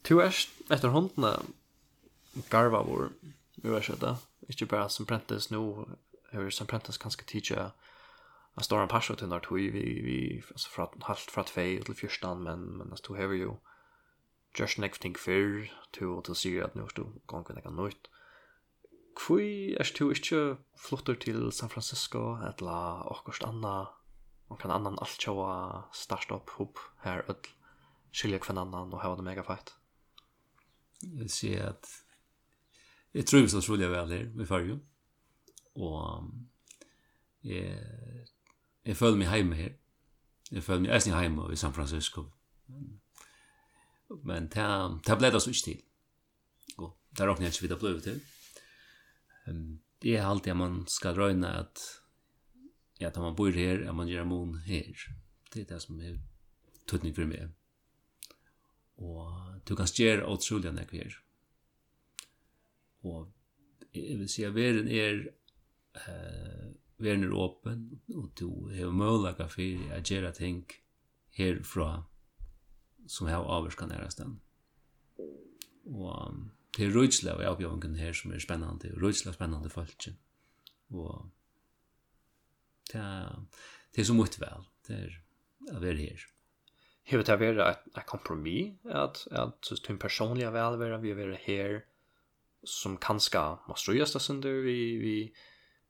Tu 0.01 0.21
erst 0.21 0.49
etter 0.69 0.87
håndene 0.87 1.39
garva 2.49 2.81
vår, 2.83 3.11
uversetta, 3.63 4.17
ikke 4.49 4.65
bare 4.65 4.89
som 4.89 5.05
prentes 5.05 5.51
nå 5.51 5.85
hur 6.33 6.49
som 6.49 6.67
prentas 6.67 6.97
kanske 6.97 7.25
teacher 7.25 7.71
en 8.57 8.63
stor 8.63 8.87
passage 8.87 9.17
till 9.17 9.27
när 9.27 9.41
vi 9.49 9.69
vi 10.01 10.43
alltså 10.49 10.69
från 10.69 11.01
halvt 11.01 11.37
att 11.37 11.49
fej 11.49 11.83
till 11.83 11.95
första 11.95 12.35
men 12.35 12.59
men 12.77 12.89
det 12.89 12.97
tog 12.97 13.19
över 13.19 13.35
ju 13.35 13.51
just 14.59 14.77
next 14.77 15.01
thing 15.01 15.15
för 15.15 15.71
to 15.91 16.21
to 16.21 16.35
see 16.35 16.61
att 16.61 16.75
nu 16.75 16.87
stod 16.87 17.25
gång 17.25 17.43
kunna 17.43 17.61
kan 17.61 17.75
nytt 17.75 18.07
Kui 19.15 19.75
er 19.77 19.91
du 19.99 20.09
ikke 20.09 20.57
flutter 20.77 21.15
til 21.15 21.51
San 21.51 21.69
Francisco 21.69 22.35
eller 22.35 23.05
akkurat 23.11 23.43
anna 23.43 23.85
man 24.49 24.57
kan 24.57 24.71
annan 24.71 24.97
allt 25.01 25.09
start 25.09 25.95
startup 25.95 26.49
hop 26.49 26.79
her 27.03 27.21
öll 27.29 27.47
skilja 28.11 28.39
kvann 28.39 28.57
annan 28.57 28.93
og 28.93 29.01
hava 29.01 29.15
det 29.15 29.23
mega 29.23 29.41
fett 29.41 29.73
Jeg 31.01 31.29
sier 31.29 31.69
at 31.69 31.85
jeg 33.13 33.25
tror 33.25 33.41
vi 33.41 33.47
så 33.47 33.61
skulle 33.61 33.89
vel 33.89 34.09
her 34.09 34.41
i 34.41 34.45
fargen 34.45 34.81
og 35.75 36.29
jeg, 37.43 37.77
jeg 38.85 38.97
føler 38.97 39.17
meg 39.17 39.33
hjemme 39.33 39.55
her. 39.55 39.73
Jeg 40.51 40.63
føler 40.63 40.85
meg 40.85 40.93
eisen 40.95 41.15
hjemme 41.15 41.47
i 41.53 41.59
San 41.59 41.73
Francisco. 41.73 42.27
Men 44.23 44.47
det, 44.53 44.67
det 45.07 45.17
ble 45.17 45.31
det 45.33 45.41
så 45.41 45.49
ikke 45.49 45.65
til. 45.71 45.81
Og 46.77 46.93
det 47.17 47.27
råkner 47.27 47.47
jeg 47.47 47.55
ikke 47.55 47.65
vidt 47.67 47.75
å 47.77 47.81
bli 47.81 47.95
til. 48.05 48.21
Det 50.03 50.15
er 50.17 50.27
alltid 50.27 50.53
at 50.53 50.59
man 50.59 50.83
skal 50.91 51.17
røyne 51.17 51.49
at 51.63 51.81
ja, 52.99 53.09
at 53.09 53.17
man 53.17 53.35
bor 53.35 53.51
her, 53.51 53.89
at 53.89 53.95
man 53.95 54.07
gjør 54.07 54.23
mon 54.29 54.55
her. 54.65 54.93
Det 55.53 55.61
er 55.61 55.73
det 55.73 55.81
som 55.81 55.99
er 55.99 56.19
tøtning 56.87 57.15
for 57.15 57.27
meg. 57.27 57.49
Og 59.01 59.59
du 59.67 59.75
kan 59.75 59.89
gjøre 59.89 60.27
utrolig 60.29 60.69
enn 60.69 60.79
jeg 60.83 60.91
her. 60.91 61.17
Og 63.03 63.31
jeg 63.93 64.19
vil 64.19 64.29
si 64.31 64.45
at 64.47 64.55
verden 64.55 64.87
er 64.87 65.25
eh 65.95 66.73
veren 67.03 67.25
er 67.27 67.35
åpen 67.35 67.85
og 68.15 68.31
du 68.39 68.49
har 68.73 68.95
mulighet 68.95 69.51
for 69.51 69.61
å 69.63 70.01
gjøre 70.01 70.33
ting 70.37 70.63
herfra 71.37 72.03
som 73.09 73.27
har 73.27 73.43
avvarskan 73.43 73.91
deres 73.91 74.19
den. 74.19 74.37
Og 75.91 76.43
det 76.73 76.87
er 76.87 76.93
rødsla 76.95 77.35
og 77.35 77.47
avgjøringen 77.49 77.97
her 77.99 78.15
som 78.15 78.31
er 78.33 78.43
spennende, 78.43 78.93
og 78.93 79.01
rødsla 79.03 79.33
er 79.33 79.37
spennende 79.37 79.71
folk. 79.73 80.07
Og 80.93 81.25
det 82.91 83.01
er, 83.01 83.41
det 83.93 84.03
er 84.03 84.07
så 84.07 84.15
mye 84.15 84.39
vel, 84.39 84.69
det 84.87 84.99
er 84.99 85.17
å 85.73 85.81
være 85.83 85.99
her. 85.99 86.27
Hevet 87.11 87.27
det 87.27 87.39
være 87.41 87.65
et, 87.73 87.87
et 87.97 88.07
kompromis, 88.07 88.77
at, 88.87 89.25
at 89.35 89.73
din 89.87 89.99
personlige 89.99 90.53
velvære 90.55 91.01
vil 91.03 91.17
være 91.19 91.41
her, 91.43 91.81
som 92.63 92.95
kanskje 92.95 93.41
må 93.67 93.75
strøyes 93.75 94.13
det 94.15 94.21
sønder 94.23 94.61
vi, 94.63 94.77
vi 95.01 95.17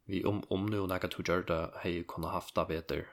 vi 0.06 0.26
om 0.26 0.44
om 0.48 0.66
nu 0.66 0.88
när 0.88 1.00
jag 1.02 1.12
tog 1.12 1.26
det 1.26 1.72
hej 1.76 2.04
kunde 2.08 2.28
haft 2.28 2.56
det 2.56 2.66
bättre 2.68 3.06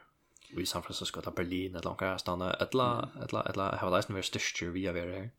i 0.57 0.65
San 0.65 0.83
Francisco 0.83 1.19
eller 1.19 1.31
Berlin 1.31 1.75
eller 1.75 1.89
några 1.89 2.17
stanna 2.17 2.53
eller 2.53 3.09
eller 3.23 3.49
eller 3.49 3.77
har 3.77 3.89
det 3.89 3.95
nästan 3.95 4.13
varit 4.13 4.25
störst 4.25 4.61
vi 4.61 4.85
är 4.85 4.93
här 4.93 5.29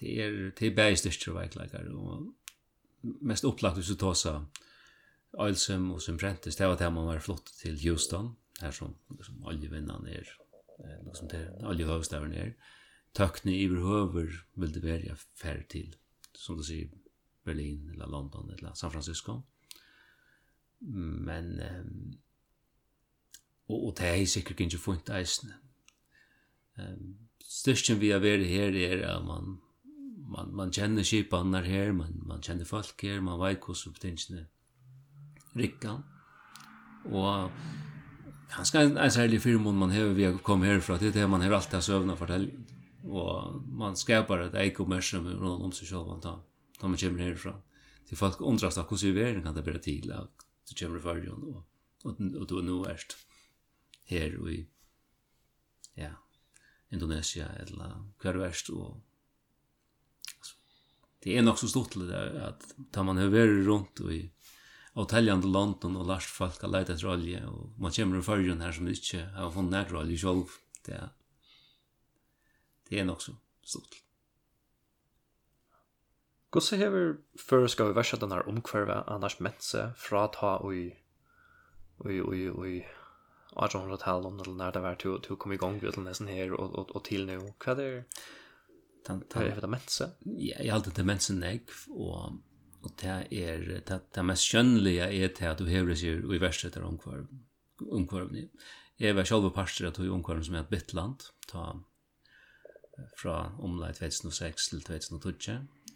det 0.00 0.22
är 0.22 0.52
det 0.58 0.66
är 0.66 0.74
bäst 0.74 1.00
störst 1.00 1.28
verkligen 1.28 1.94
och 1.94 2.22
mest 3.00 3.44
upplagt 3.44 3.84
så 3.84 3.94
ta 3.94 4.14
så 4.14 4.44
Alsem 5.38 5.92
och 5.92 6.02
som 6.02 6.18
Prentice 6.18 6.58
det 6.58 6.66
var 6.66 6.76
det 6.78 6.90
man 6.90 7.06
var 7.06 7.18
flott 7.18 7.46
til 7.46 7.78
Houston 7.88 8.36
här 8.60 8.70
som 8.70 8.94
liksom 9.18 9.44
oljevinnan 9.44 10.06
är 10.06 10.28
liksom 11.04 11.28
det 11.28 11.66
oljehövstaven 11.66 12.32
är 12.32 12.54
i 13.44 13.64
överhöver 13.64 14.44
vill 14.54 14.72
det 14.72 14.80
välja 14.80 15.16
färd 15.16 15.68
till 15.68 15.96
som 16.32 16.56
du 16.56 16.62
säger 16.62 16.90
Berlin 17.44 17.90
eller 17.94 18.06
London 18.06 18.50
eller 18.50 18.74
San 18.74 18.90
Francisco. 18.90 19.32
Mm 19.32 19.42
men 20.80 21.58
um, 21.60 22.12
og, 23.70 23.86
og 23.86 23.96
det 23.98 24.06
er 24.08 24.24
sikkert 24.26 24.60
ikke 24.64 24.80
funnet 24.80 25.10
eisene. 25.14 25.58
Um, 26.78 27.18
styrkjen 27.44 28.00
vi 28.00 28.12
har 28.14 28.22
vært 28.22 28.46
her 28.48 28.74
er 28.74 29.04
at 29.10 29.26
man, 29.26 29.58
man, 30.30 30.54
man 30.56 30.72
kjenner 30.74 31.06
kipaner 31.06 31.66
her, 31.66 31.92
man, 31.92 32.16
man 32.26 32.42
kjenner 32.42 32.68
folk 32.68 33.04
her, 33.04 33.20
man 33.24 33.40
vet 33.42 33.62
hvordan 33.64 33.94
betingene 33.98 34.46
rikker. 35.58 36.00
Og 37.10 37.50
kanskje 38.50 38.84
en, 38.86 38.98
en 38.98 39.14
særlig 39.14 39.40
firmon 39.42 39.78
man 39.78 39.94
har 39.94 40.12
vi 40.16 40.26
har 40.26 40.38
kommet 40.44 40.70
herfra 40.70 40.98
til 40.98 41.14
det 41.14 41.28
man 41.30 41.42
har 41.44 41.56
alltid 41.58 41.82
søvnet 41.84 42.18
fortellingen. 42.18 42.66
Og 43.00 43.62
man 43.80 43.96
skapar 43.96 44.42
et 44.44 44.56
eik 44.60 44.80
og 44.82 44.90
med 44.90 45.00
rundt 45.40 45.64
om 45.64 45.72
seg 45.72 45.88
selv 45.88 46.10
da, 46.20 46.34
da 46.80 46.88
man 46.88 47.00
kommer 47.00 47.24
herfra. 47.24 47.54
Til 48.08 48.18
folk 48.18 48.40
undrast 48.40 48.78
av 48.78 48.90
hvordan 48.90 49.14
vi 49.14 49.22
er, 49.22 49.40
kan 49.40 49.54
det 49.56 49.64
bare 49.64 49.80
til 49.80 50.10
at 50.12 50.49
du 50.70 50.74
kommer 50.78 50.98
i 51.00 51.02
fargen, 51.02 51.44
og, 51.50 51.62
og, 52.04 52.20
og 52.40 52.48
du 52.48 52.58
er 52.58 52.66
nå 52.66 52.78
erst 52.90 53.16
her 54.10 54.34
i 54.50 54.60
ja, 55.98 56.14
Indonesia, 56.90 57.48
eller 57.62 58.00
hver 58.22 58.38
verst, 58.40 58.70
og 58.70 59.00
altså, 60.38 60.54
det 61.24 61.36
er 61.36 61.46
nok 61.46 61.58
så 61.60 61.70
stort 61.70 61.92
til 61.94 62.08
det, 62.08 62.22
at 62.46 62.66
tar 62.92 63.06
man 63.06 63.18
över 63.18 63.66
rundt 63.66 64.00
og 64.00 64.14
i 64.14 64.22
og 64.94 65.12
London 65.44 65.96
och 65.96 66.00
og 66.00 66.06
lars 66.06 66.26
folk 66.26 66.60
har 66.60 66.68
leit 66.68 66.90
etter 66.90 67.06
olje, 67.06 67.46
og 67.46 67.74
man 67.78 67.92
kommer 67.92 68.18
i 68.18 68.22
fargen 68.22 68.60
her 68.60 68.72
som 68.72 68.88
ikke 68.88 69.30
har 69.34 69.50
funnet 69.50 69.70
nærre 69.70 69.98
olje 69.98 70.18
selv, 70.18 70.48
det 70.86 70.94
er, 70.94 71.08
det 72.88 72.98
er 72.98 73.04
nok 73.04 73.22
så 73.22 73.32
stort 73.62 73.90
til. 73.90 74.09
Gosse 76.50 76.76
hever 76.76 77.12
føreska 77.38 77.84
vi 77.86 77.94
versa 77.94 78.16
den 78.18 78.32
her 78.34 78.48
omkvarve 78.50 79.04
annars 79.06 79.38
mense 79.40 79.92
fra 79.96 80.26
ta 80.34 80.56
ui 80.66 80.88
i 82.10 82.16
ui 82.20 82.40
i 82.70 82.80
Adjon 83.56 83.90
Hotel 83.90 84.26
om 84.26 84.38
det 84.38 84.50
när 84.50 84.72
det 84.72 84.80
var 84.80 84.94
till 84.94 85.20
till 85.22 85.36
kom 85.36 85.52
igång 85.52 85.78
vid 85.78 85.98
nästan 85.98 86.26
här 86.26 86.52
och 86.52 86.74
och 86.74 86.96
och 86.96 87.04
till 87.04 87.26
nu. 87.26 87.38
Vad 87.66 87.78
är 87.78 87.92
det? 87.92 88.04
Tant 89.04 89.30
tar 89.30 89.42
jag 89.42 89.54
för 89.54 89.60
det 89.60 89.66
mense. 89.66 90.10
Ja, 90.20 90.56
jag 90.60 90.74
hade 90.74 90.90
det 90.90 91.04
mense 91.04 91.34
nek 91.34 91.70
og, 91.88 92.42
og 92.82 92.90
det 93.02 93.26
er 93.30 93.82
det 93.86 94.00
det 94.14 94.24
mest 94.24 94.42
skönliga 94.42 95.06
er 95.10 95.28
til 95.28 95.44
at 95.44 95.58
du 95.58 95.66
hever 95.66 95.94
seg 95.94 96.24
i 96.24 96.38
verset 96.38 96.70
etter 96.70 96.82
omkvarv 96.82 97.26
omkvarv 97.90 98.32
ni. 98.32 98.48
Jag 98.96 99.14
var 99.14 99.24
själv 99.24 99.50
pastor 99.50 99.86
att 99.86 99.98
i 99.98 100.08
omkvarven 100.08 100.44
som 100.44 100.54
är 100.54 100.60
ett 100.60 100.68
bittland 100.68 101.22
ta 101.46 101.80
fra 103.16 103.52
omleit 103.58 103.96
2006 103.96 104.68
til 104.68 104.80
2012 104.80 105.38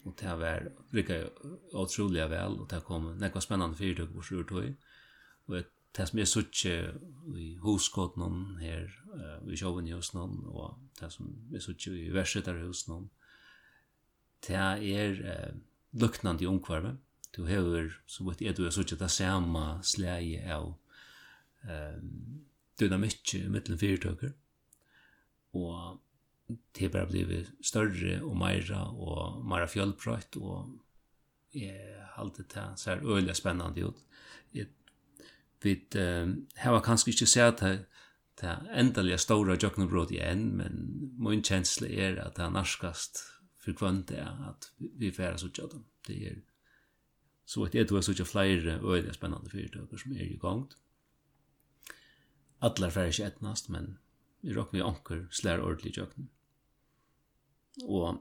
och 0.04 0.14
det 0.20 0.36
var 0.36 0.72
lika 0.90 1.24
utrolig 1.72 2.28
väl 2.28 2.60
och 2.60 2.68
det 2.68 2.80
kom 2.80 3.06
nekva 3.18 3.40
spännande 3.40 3.76
fyrtøk 3.76 4.12
på 4.12 4.22
sjur 4.22 4.44
tog 4.44 4.74
och 5.46 5.64
det 5.96 6.06
som 6.06 6.18
jag 6.18 6.28
suttje 6.28 6.94
i 7.36 7.56
huskott 7.62 8.16
någon 8.16 8.56
här 8.60 8.90
i 9.50 9.56
showen 9.56 9.86
just 9.86 10.14
någon 10.14 10.46
och 10.46 10.78
det 11.00 11.10
som 11.10 11.48
jag 11.52 11.62
suttje 11.62 11.92
i 11.92 12.10
verset 12.10 12.44
där 12.44 12.62
hos 12.62 12.88
någon 12.88 13.10
det 14.46 14.54
är 14.54 15.12
eh, 15.24 15.54
luknande 15.90 16.44
i 16.44 16.46
omkvarve 16.46 16.96
du 17.36 17.46
hever 17.46 18.00
så 18.06 18.24
vet 18.24 18.40
jag 18.40 18.56
du 18.56 18.66
er 18.66 18.70
suttje, 18.70 18.96
det 18.96 19.08
samme 19.08 19.82
släge 19.82 20.54
av 20.54 20.74
eh, 21.64 22.00
dynamikk 22.78 23.34
i 23.34 23.48
mittlen 23.48 23.78
fyrtøkker 23.78 24.32
og 25.54 26.00
det 26.72 26.88
bara 26.88 27.06
blivit 27.06 27.66
större 27.66 28.22
och 28.22 28.36
mera 28.36 28.84
och 28.84 29.46
mera 29.46 29.66
fjällprojekt 29.66 30.36
och 30.36 30.68
är 31.52 32.10
allt 32.16 32.36
det 32.36 32.72
så 32.76 32.90
här 32.90 33.16
öliga 33.16 33.34
spännande 33.34 33.80
ut. 33.80 33.96
här 36.54 36.72
har 36.72 36.80
kanske 36.80 37.10
inte 37.10 37.26
sett 37.26 37.58
det 37.58 37.84
det 38.40 38.46
endaliga 38.70 39.18
stora 39.18 39.56
jocknebrot 39.56 40.12
i 40.12 40.18
en, 40.18 40.48
men 40.48 41.00
min 41.18 41.42
känsla 41.42 41.88
är 41.88 42.16
att 42.16 42.34
det 42.34 42.42
är 42.42 42.50
narskast 42.50 43.24
för 43.58 43.72
kvant 43.72 44.10
är 44.10 44.48
att 44.50 44.72
vi 44.78 45.12
färdas 45.12 45.44
ut 45.44 45.58
av 45.58 45.68
dem. 45.68 45.84
Det 46.06 46.26
är 46.26 46.42
så 47.44 47.64
att 47.64 47.72
det 47.72 47.90
är 47.90 48.00
så 48.00 48.22
att 48.22 48.28
flera 48.28 48.72
öliga 48.72 49.12
spännande 49.12 49.50
företag 49.50 50.00
som 50.00 50.12
är 50.12 50.22
igång. 50.22 50.70
Allar 52.58 52.90
färdas 52.90 53.20
ett 53.20 53.34
etnast, 53.34 53.68
men 53.68 53.98
vi 54.40 54.52
råkar 54.52 54.72
vi 54.72 54.82
anker 54.82 55.28
slär 55.30 55.60
ordentligt 55.60 55.96
jocknebrot. 55.96 56.33
Og 57.82 58.20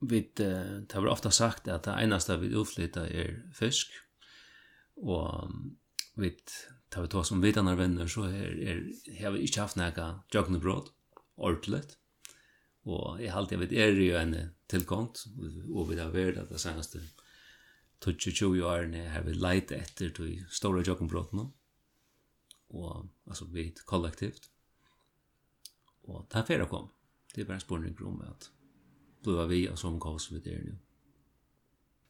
vi, 0.00 0.20
uh, 0.20 0.80
det 0.82 0.92
har 0.92 1.06
ofta 1.06 1.30
sagt 1.30 1.68
at 1.68 1.86
det 1.86 1.96
eneste 2.02 2.38
vi 2.40 2.54
utflytta 2.56 3.06
er 3.06 3.36
fisk, 3.54 3.92
og 5.00 5.52
vi, 6.20 6.32
tar 6.90 7.06
vi 7.06 7.12
to 7.12 7.22
som 7.24 7.42
vidanar 7.44 7.78
venner, 7.78 8.08
så 8.10 8.26
er, 8.28 8.56
er, 8.72 8.82
har 9.20 9.36
vi 9.36 9.44
ikke 9.46 9.64
haft 9.64 9.78
nekka 9.80 10.10
jøgnebrot, 10.34 10.90
ordentligt, 11.40 11.96
og 12.88 13.20
jeg 13.20 13.32
halte 13.32 13.54
jeg 13.54 13.62
vet 13.62 13.72
er 13.76 13.98
jo 14.00 14.18
en 14.18 14.36
tilkomt, 14.68 15.24
og 15.72 15.90
vi 15.90 15.98
har 16.00 16.12
vært 16.14 16.40
at 16.40 16.52
det 16.52 16.60
seneste 16.60 17.00
20-20 18.00 18.62
årene 18.64 19.08
har 19.12 19.26
vi 19.26 19.36
leit 19.36 19.72
etter 19.76 20.12
de 20.16 20.38
store 20.48 20.84
jøgnebrotene, 20.86 21.50
og 22.70 23.10
altså 23.28 23.48
vi 23.52 23.70
kollektivt, 23.84 24.48
og 26.08 26.24
det 26.30 26.40
er 26.40 26.48
fyrir 26.48 26.70
kom. 26.70 26.88
Det 27.34 27.42
er 27.42 27.46
bare 27.46 27.60
en 27.60 27.60
spørning 27.60 27.96
om 28.06 28.20
att 28.20 28.50
bliva 29.22 29.46
vi 29.46 29.68
og 29.68 29.78
som 29.78 30.00
kås 30.00 30.32
vi 30.32 30.40
der 30.40 30.62
nu. 30.64 30.78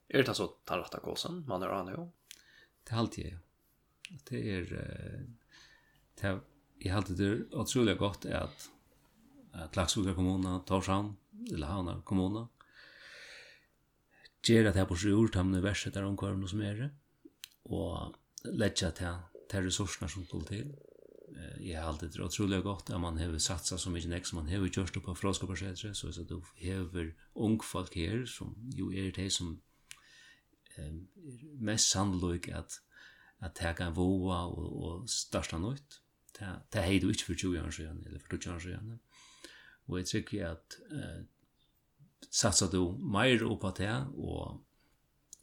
Er 0.09 0.23
det 0.23 0.29
alltså 0.29 0.53
den 0.69 0.79
rätta 0.79 1.01
kåsen 1.01 1.45
man 1.47 1.63
är 1.63 1.69
an 1.69 1.87
nu? 1.87 2.11
Det 2.85 2.93
er 2.93 2.97
alltid 2.97 3.25
jag. 3.25 3.39
Det 4.31 4.51
är... 4.51 4.65
Det 6.21 6.29
er, 6.29 6.41
jeg 6.81 6.93
halte 6.93 7.15
det 7.17 7.49
utrolig 7.53 7.99
godt 7.99 8.27
at 8.27 8.71
att 9.53 9.73
Klaksvika 9.73 10.15
kommuna, 10.15 10.61
Torshavn, 10.67 11.17
eller 11.53 11.67
Havna 11.67 12.03
kommuna, 12.05 12.47
gjør 14.43 14.71
at 14.71 14.77
jeg 14.77 14.89
på 14.89 14.97
sju 14.97 15.15
ord 15.17 15.33
tamne 15.35 15.63
verset 15.63 15.95
der 15.95 16.07
omkvarvene 16.07 16.49
som 16.49 16.63
er 16.65 16.75
det, 16.75 16.91
og 17.65 18.15
letja 18.45 18.91
til, 18.91 19.19
til 19.51 19.67
ressursene 19.67 20.09
som 20.09 20.25
skulle 20.25 20.47
til, 20.47 20.71
jeg 21.61 21.79
har 21.79 21.89
alltid 21.89 22.15
det 22.15 22.25
utrolig 22.25 22.63
godt 22.63 22.91
at 22.91 23.01
man 23.01 23.19
har 23.19 23.39
satsa 23.39 23.79
så 23.79 23.91
mye 23.93 24.09
nek 24.11 24.27
som 24.27 24.41
man 24.41 24.49
har 24.51 24.67
gjort 24.67 24.99
på 25.03 25.15
fråskaparsetre, 25.15 25.95
så 25.95 26.09
at 26.09 26.29
du 26.29 26.41
har 26.63 27.11
ung 27.35 27.61
folk 27.65 27.95
her, 27.95 28.27
som 28.27 28.55
jo 28.77 28.91
er 28.91 29.11
det 29.15 29.31
som 29.33 29.57
um, 29.57 29.61
er 30.79 30.95
mest 31.61 31.93
sannløyk 31.93 32.49
at 32.49 32.81
at 33.41 33.57
teka 33.57 33.89
en 33.89 33.97
voa 33.97 34.45
og, 34.53 34.71
og 34.85 35.11
starta 35.11 35.59
nøyt. 35.61 36.01
Det 36.73 36.85
hei 36.85 36.99
du 37.01 37.11
ikke 37.11 37.31
for 37.31 37.41
20 37.41 37.61
år 37.61 37.71
siden, 37.75 38.03
eller 38.07 38.21
for 38.21 38.37
20 38.37 38.55
år 38.55 38.59
siden. 38.65 38.99
Og 39.89 39.99
jeg 39.99 40.07
tykker 40.07 40.51
at 40.51 40.77
uh, 40.93 41.23
satsa 42.31 42.69
du 42.73 42.97
meir 43.01 43.45
oppa 43.49 43.73
det, 43.77 43.93
og 44.17 44.61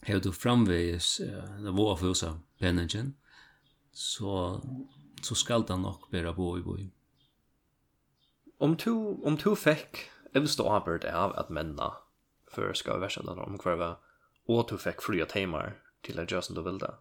har 0.08 0.21
du 0.21 0.32
framvegis 0.32 1.19
uh, 1.26 1.73
voa 1.73 1.97
for 1.97 2.13
oss 2.13 2.23
av 2.26 2.39
penningen, 2.62 3.15
så 3.93 4.62
så 5.21 5.36
skal 5.36 5.65
det 5.67 5.80
nok 5.80 6.10
bära 6.12 6.34
bo 6.34 6.58
i 6.58 6.62
bo. 6.62 6.77
Om 8.60 8.77
to 8.77 9.21
om 9.23 9.38
to 9.38 9.56
fick 9.56 10.10
evst 10.34 10.60
arbeid 10.60 11.06
av 11.06 11.36
at 11.36 11.49
menna 11.49 11.93
för 12.51 12.73
ska 12.73 12.97
vi 12.97 13.08
där 13.08 13.39
om 13.39 13.58
kvar 13.58 13.97
och 14.47 14.67
to 14.67 14.77
fick 14.77 15.01
fria 15.01 15.25
timmar 15.25 15.82
till 16.01 16.19
att 16.19 16.32
Jason 16.32 16.56
då 16.56 16.62
vill 16.62 16.77
det. 16.77 16.93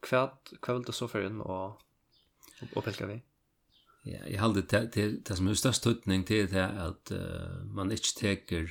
Kvart 0.00 0.50
du 0.86 0.92
så 0.92 1.08
för 1.08 1.26
in 1.26 1.40
och 1.40 1.82
och 2.74 2.84
pelka 2.84 3.06
vi. 3.06 3.22
Ja, 4.04 4.22
jeg 4.26 4.38
halde 4.38 4.62
det 4.62 4.94
det, 4.94 5.24
det 5.28 5.36
som 5.36 5.48
er 5.48 5.54
størst 5.58 5.82
tutning 5.82 6.26
til 6.26 6.46
det 6.50 6.62
at 6.62 7.10
uh, 7.10 7.66
man 7.66 7.90
ikke 7.90 8.12
teker 8.16 8.68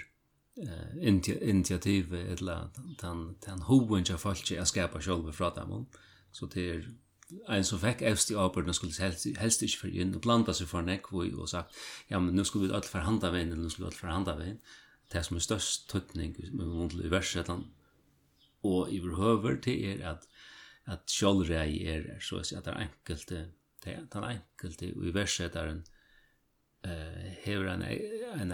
uh, 0.57 1.07
initiativ 1.41 2.13
eller 2.13 2.69
den 3.01 3.35
den 3.45 3.61
hoven 3.61 4.05
jag 4.09 4.19
fallt 4.19 4.51
er 4.51 4.63
skapa 4.63 5.01
själva 5.01 5.31
fra 5.31 5.49
dem. 5.55 5.85
Så 6.31 6.45
det 6.45 6.69
er 6.69 6.81
en 7.49 7.65
som 7.65 7.81
fikk 7.81 8.03
evst 8.05 8.31
i 8.31 8.37
avbörden 8.37 8.73
skulle 8.73 8.93
helst, 9.01 9.25
helst 9.41 9.63
ikke 9.65 9.85
fyrir 9.85 10.03
inn 10.03 10.13
og 10.17 10.21
blanda 10.25 10.53
seg 10.53 10.69
for 10.69 10.85
nekvoi 10.85 11.31
og 11.33 11.49
sagt 11.49 11.73
ja, 12.09 12.19
men 12.19 12.35
nu 12.37 12.43
skulle 12.45 12.67
vi 12.67 12.75
alt 12.77 12.89
forhanda 12.89 13.31
veien 13.33 13.51
eller 13.51 13.65
nu 13.65 13.71
skulle 13.73 13.87
vi 13.87 13.93
alt 13.93 14.01
forhanda 14.01 14.35
veien 14.37 14.59
det 15.13 15.23
som 15.25 15.37
er 15.37 15.45
størst 15.45 15.89
tøtning 15.89 16.35
med 16.51 16.65
mundel 16.65 17.05
i 17.05 17.11
versetan 17.13 17.65
og 18.65 18.93
i 18.93 19.01
behøver 19.01 19.57
til 19.65 19.89
er 19.93 20.05
at 20.15 20.29
at 20.85 21.09
sjálvrei 21.09 21.81
er 21.89 22.03
så 22.21 22.37
å 22.37 22.43
si, 22.45 22.53
at 22.53 22.67
det 22.67 22.75
er 22.75 22.83
enkelte 22.85 23.43
det 23.81 23.93
er 23.95 24.05
den 24.13 24.25
enkelte 24.29 24.91
og 24.93 25.07
i 25.09 25.13
versetaren 25.15 25.81
uh, 26.85 27.25
hever 27.41 27.71
en 27.73 27.85
en 27.85 28.53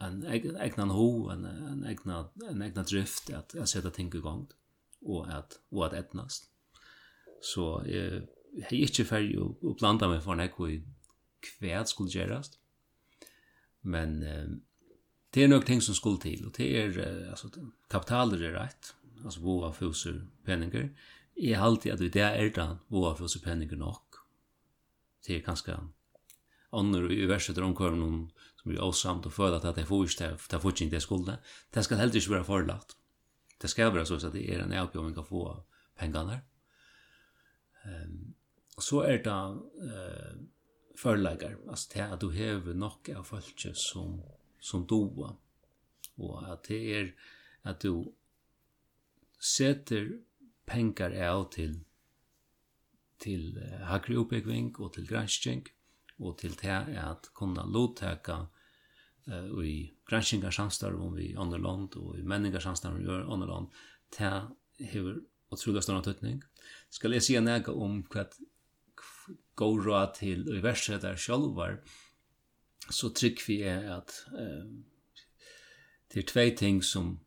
en 0.00 0.22
egnan 0.26 0.90
ho, 0.96 1.28
en, 1.28 1.44
en, 1.44 1.84
egna, 1.84 2.22
en 2.48 2.62
egna 2.64 2.82
drift 2.88 3.30
at, 3.36 3.54
at 3.54 3.68
sette 3.68 3.90
ting 3.92 4.08
i 4.16 4.22
gang 4.24 4.46
og 5.02 5.28
at, 5.32 5.58
og 5.72 5.86
at 5.86 5.96
etnast. 5.98 6.49
Så 7.40 7.66
jeg 7.88 8.24
har 8.66 8.74
ikke 8.76 9.06
ferdig 9.08 9.38
å, 9.40 9.52
å 9.64 9.76
blanda 9.78 10.08
meg 10.10 10.22
for 10.24 10.38
nek 10.38 10.58
i 10.68 10.80
hva 11.60 11.84
skulle 11.88 12.12
gjerast. 12.12 12.58
Men 13.82 14.18
eh, 14.26 14.50
det 15.34 15.44
er 15.44 15.52
nok 15.52 15.64
ting 15.68 15.80
som 15.80 15.96
skulle 15.96 16.20
til, 16.20 16.42
og 16.46 16.56
det 16.58 16.68
er, 16.76 16.98
eh, 17.00 17.30
altså, 17.30 17.48
kapitaler 17.92 18.42
er 18.48 18.56
rett, 18.58 18.92
altså 19.24 19.40
boa 19.44 19.70
fuser 19.72 20.20
penninger. 20.44 20.90
Jeg 21.40 21.56
har 21.56 21.70
alltid 21.70 21.94
at 21.94 22.04
det 22.12 22.26
er 22.26 22.52
det 22.52 22.68
boa 22.92 23.14
fuser 23.16 23.40
penninger 23.44 23.78
nok. 23.80 24.20
Det 25.24 25.36
er 25.36 25.46
ganske 25.46 25.76
andre 26.72 27.08
i 27.14 27.26
verset 27.28 27.58
omkvarnen 27.58 28.30
som 28.60 28.72
er 28.72 28.82
åsamt 28.84 29.26
og 29.26 29.32
føler 29.32 29.56
at 29.56 29.76
det 29.76 29.84
er 29.84 29.88
forst, 29.88 30.20
det 30.20 30.28
er 30.28 30.68
ikke 30.68 30.90
det 30.90 31.02
skulde. 31.02 31.38
Det 31.74 31.84
skal 31.84 31.98
heller 31.98 32.16
ikke 32.16 32.36
være 32.36 32.44
forlatt. 32.44 32.96
Det 33.60 33.70
skal 33.70 33.94
være 33.94 34.06
så 34.06 34.20
at 34.20 34.32
det 34.32 34.44
er 34.48 34.64
en 34.64 34.72
avgjøring 34.72 35.16
å 35.18 35.24
få 35.24 35.44
pengene 35.98 36.36
her. 36.36 36.44
Ehm 37.84 38.34
och 38.76 38.84
så 38.84 39.04
er 39.04 39.18
det 39.18 39.30
eh 39.30 40.36
förlägger 40.96 41.58
alltså 41.68 41.90
det 41.94 42.00
att 42.00 42.20
du 42.20 42.26
har 42.26 42.74
nog 42.74 43.10
av 43.16 43.24
folk 43.24 43.66
som 43.74 44.22
som 44.60 44.86
doa 44.86 45.36
och 46.16 46.52
at 46.52 46.64
det 46.64 46.94
är 46.94 47.14
att 47.62 47.80
du 47.80 48.12
sätter 49.56 50.20
pengar 50.64 51.28
av 51.28 51.44
till 51.50 51.80
till 53.18 53.62
hakri 53.82 54.16
uppbygging 54.16 54.74
och 54.76 54.92
till 54.92 55.06
gransking 55.06 55.64
och 56.18 56.38
till 56.38 56.54
det 56.62 57.00
att 57.00 57.30
kunna 57.34 57.64
lotäka 57.64 58.46
uh, 59.28 59.64
i 59.64 59.94
granskingar 60.10 60.50
samstarv 60.50 61.02
om 61.02 61.14
vi 61.14 61.36
andre 61.36 61.58
land 61.58 61.94
och 61.94 62.18
i 62.18 62.22
menningar 62.22 62.60
samstarv 62.60 62.94
om 62.94 63.00
vi 63.00 63.32
andre 63.32 63.48
land 63.48 63.68
till 64.10 64.40
hur 64.86 65.24
otroligt 65.50 65.84
stor 65.84 66.00
tøtning. 66.04 66.42
Skal 66.90 67.14
jeg 67.14 67.26
si 67.26 67.38
nega 67.40 67.72
om 67.72 68.02
hva 68.10 68.26
går 69.60 69.82
råd 69.86 70.14
til 70.18 70.46
universet 70.48 71.02
der 71.02 71.18
sjálvar, 71.20 71.80
så 72.90 73.10
trygg 73.14 73.42
vi 73.46 73.60
er 73.62 73.84
at 73.98 74.14
eh, 74.34 74.64
det 76.10 76.22
er 76.22 76.30
två 76.30 76.46
ting 76.58 76.80
som 76.84 77.18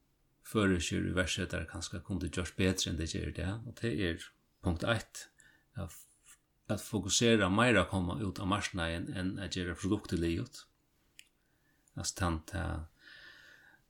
fører 0.43 0.81
seg 0.83 1.13
verset 1.15 1.53
der 1.53 1.67
kanskje 1.69 2.01
kunne 2.03 2.29
görs 2.29 2.51
bedre 2.57 2.91
enn 2.91 2.99
det 2.99 3.13
gjør 3.13 3.31
det, 3.37 3.51
og 3.65 3.77
det 3.81 3.93
er 4.07 4.25
punkt 4.63 4.83
1, 4.83 5.23
at, 5.79 5.95
at 6.69 6.81
fokusera 6.83 7.49
meira 7.49 7.85
koma 7.89 8.19
ut 8.21 8.41
av 8.43 8.49
marsnaien 8.51 9.07
enn 9.15 9.37
at 9.39 9.55
gjøre 9.57 9.77
produkter 9.79 10.19
livet. 10.19 10.65
Altså, 11.95 12.15
tant, 12.17 12.53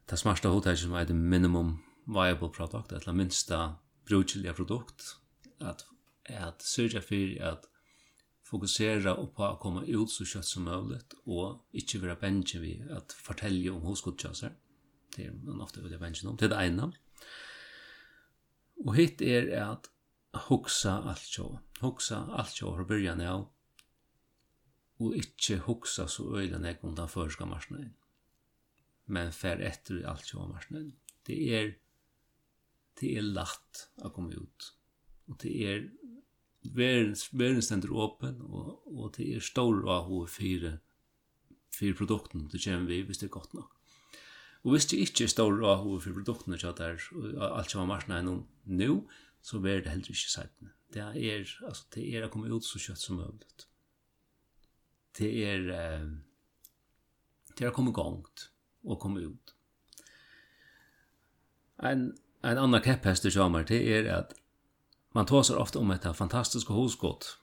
det 0.10 0.20
smarta 0.20 0.52
hodet 0.52 0.78
som 0.80 0.94
er 1.00 1.08
det 1.10 1.16
minimum 1.16 1.78
viable 2.06 2.52
product, 2.52 2.92
eller 2.92 3.16
minsta 3.16 3.64
brukeliga 4.06 4.54
produkt 4.54 5.16
att 5.60 5.86
att 6.30 6.62
sörja 6.62 7.02
för 7.02 7.42
att 7.42 7.70
fokusera 8.44 9.16
på 9.26 9.46
att 9.46 9.60
komma 9.60 9.84
ut 9.84 10.10
så 10.10 10.26
kött 10.26 10.46
som 10.46 10.64
möjligt 10.64 11.14
och 11.24 11.68
inte 11.72 12.00
vara 12.00 12.16
benchen 12.16 12.62
vid 12.62 12.92
att 12.92 13.12
fortälja 13.12 13.74
om 13.74 13.82
hosgodtjäser. 13.82 14.56
Det 15.16 15.26
er 15.26 15.32
man 15.32 15.62
ofta 15.62 15.82
vil 15.82 16.00
benchen 16.00 16.30
om. 16.30 16.38
Det 16.38 16.46
er 16.46 16.56
det 16.56 16.68
ene. 16.68 16.92
Og 18.86 18.96
hitt 18.96 19.22
er 19.22 19.50
at 19.62 19.90
hugsa 20.48 21.02
alt 21.10 21.28
så. 21.28 21.60
hugsa 21.82 22.26
alt 22.38 22.50
så 22.50 22.76
fra 22.76 22.84
början 22.84 23.22
av 23.22 23.50
og 25.00 25.16
ikkje 25.16 25.58
hugsa 25.58 26.08
så 26.08 26.38
öjla 26.38 26.58
när 26.58 26.78
om 26.82 26.96
den 26.96 27.08
förska 27.08 27.46
marsnaden. 27.46 27.94
Men 29.06 29.32
fär 29.32 29.60
etter 29.60 30.04
alt 30.04 30.26
så 30.26 30.48
marsnaden. 30.48 30.94
Det 31.28 31.50
er 31.50 31.74
det 33.00 33.12
er 33.18 33.26
latt 33.26 33.88
å 34.04 34.12
komme 34.14 34.38
ut. 34.38 34.70
Og 35.32 35.38
det 35.42 35.54
er 35.68 35.86
verden 36.64 37.62
stender 37.64 37.92
åpen, 37.92 38.40
og, 38.42 38.84
og 38.88 39.14
det 39.18 39.28
er 39.36 39.44
stor 39.44 39.82
av 39.90 40.08
hva 40.10 40.24
fire, 40.32 40.78
fire 41.74 41.98
produkten 41.98 42.48
det 42.52 42.62
kommer 42.64 42.92
vi 42.92 43.02
hvis 43.08 43.22
det 43.22 43.30
er 43.30 43.38
godt 43.38 43.56
nok. 43.58 43.72
Og 44.64 44.76
hvis 44.76 44.88
det 44.92 45.02
ikke 45.04 45.26
er 45.26 45.34
stor 45.34 45.58
av 45.60 45.84
hva 45.84 46.00
fire 46.00 46.16
produkten 46.16 46.56
det 46.56 46.64
er 46.64 47.02
alt 47.50 47.74
som 47.74 47.84
er 47.84 47.90
marsjen 47.90 48.16
er 48.16 48.24
nå, 48.24 48.98
så 49.44 49.60
er 49.60 49.84
det 49.84 49.92
heller 49.92 50.16
ikke 50.16 50.32
sættene. 50.32 50.72
Det 50.94 51.02
er, 51.02 51.44
altså, 51.68 51.88
det 51.96 52.04
er 52.16 52.24
å 52.24 52.30
komme 52.32 52.52
ut 52.54 52.64
så 52.64 52.80
kjøtt 52.80 53.02
som 53.02 53.20
mulig. 53.20 53.66
Det 55.18 55.30
er, 55.46 55.66
det 57.52 57.66
er 57.66 57.72
å 57.72 57.76
komme 57.76 57.92
gongt 57.94 58.48
og 58.88 59.02
komme 59.02 59.26
ut. 59.26 59.54
En 61.84 62.14
En 62.46 62.58
annan 62.58 62.82
käpphäst 62.82 63.26
i 63.26 63.32
sommar 63.32 63.64
det 63.64 63.98
är 63.98 64.14
att 64.14 64.34
man 65.12 65.26
tar 65.26 65.58
ofta 65.58 65.80
om 65.80 65.92
ett 65.92 66.18
fantastiska 66.18 66.74
hosgått. 66.74 67.38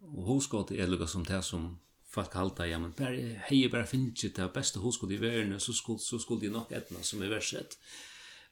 Och 0.00 0.24
hosgått 0.24 0.70
är 0.70 0.86
lukket 0.86 1.08
som 1.08 1.24
det 1.24 1.42
som 1.42 1.78
folk 2.06 2.34
halta 2.34 2.66
ja 2.66 2.78
men 2.78 2.92
bara 2.98 3.16
hej 3.36 3.68
bara 3.68 3.86
finns 3.86 4.20
det 4.20 4.54
bästa 4.54 4.80
hoskott 4.80 5.10
i 5.10 5.16
världen 5.16 5.60
så 5.60 5.72
skulle 5.72 5.98
så 5.98 6.18
skulle 6.18 6.40
det 6.40 6.50
nog 6.50 6.72
etna 6.72 6.98
som 7.00 7.22
är 7.22 7.28
värset. 7.28 7.78